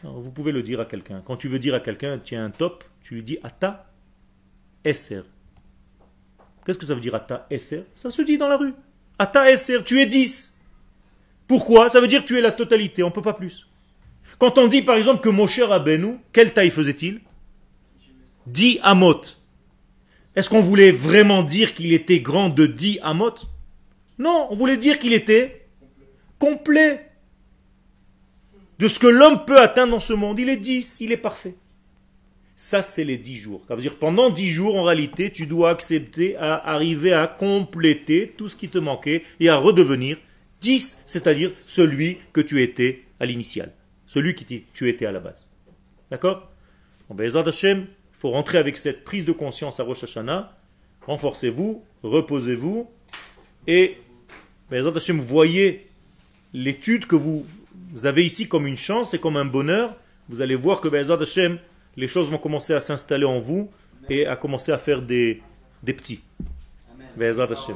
[0.03, 1.22] Vous pouvez le dire à quelqu'un.
[1.26, 3.91] Quand tu veux dire à quelqu'un tu es un top, tu lui dis Ata
[4.86, 5.24] eser.
[6.66, 7.84] Qu'est-ce que ça veut dire Ata eser?
[7.95, 8.74] Ça se dit dans la rue.
[9.20, 10.61] Ata eser, tu es 10.
[11.47, 11.89] Pourquoi?
[11.89, 13.68] Ça veut dire tu es la totalité, on ne peut pas plus.
[14.39, 17.22] Quand on dit par exemple que Moshe Rabbeinu, quelle taille faisait-il?
[18.47, 19.22] 10 amot.
[20.36, 23.34] Est-ce qu'on voulait vraiment dire qu'il était grand de 10 amot
[24.20, 25.68] Non, on voulait dire qu'il était
[26.40, 27.10] complet.
[28.80, 31.56] De ce que l'homme peut atteindre dans ce monde, il est 10, il est parfait.
[32.58, 33.62] Ça, c'est les 10 jours.
[33.68, 38.34] Ça veut dire pendant 10 jours, en réalité, tu dois accepter à arriver à compléter
[38.38, 40.18] tout ce qui te manquait et à redevenir
[40.62, 43.72] 10, c'est-à-dire celui que tu étais à l'initial,
[44.06, 45.50] celui qui tu étais à la base.
[46.12, 46.50] D'accord?
[47.20, 50.55] Ezrat Hashem, il faut rentrer avec cette prise de conscience à Rosh Hashanah.
[51.05, 52.89] Renforcez-vous, reposez-vous
[53.68, 53.97] et
[54.70, 55.88] ben, Hashem, voyez
[56.53, 57.45] l'étude que vous,
[57.91, 59.95] vous avez ici comme une chance et comme un bonheur.
[60.30, 61.59] Vous allez voir que ben, Hashem,
[61.97, 63.70] les choses vont commencer à s'installer en vous
[64.09, 65.41] et à commencer à faire des,
[65.84, 66.22] des petits.
[67.18, 67.76] Be'ezrat Hashem.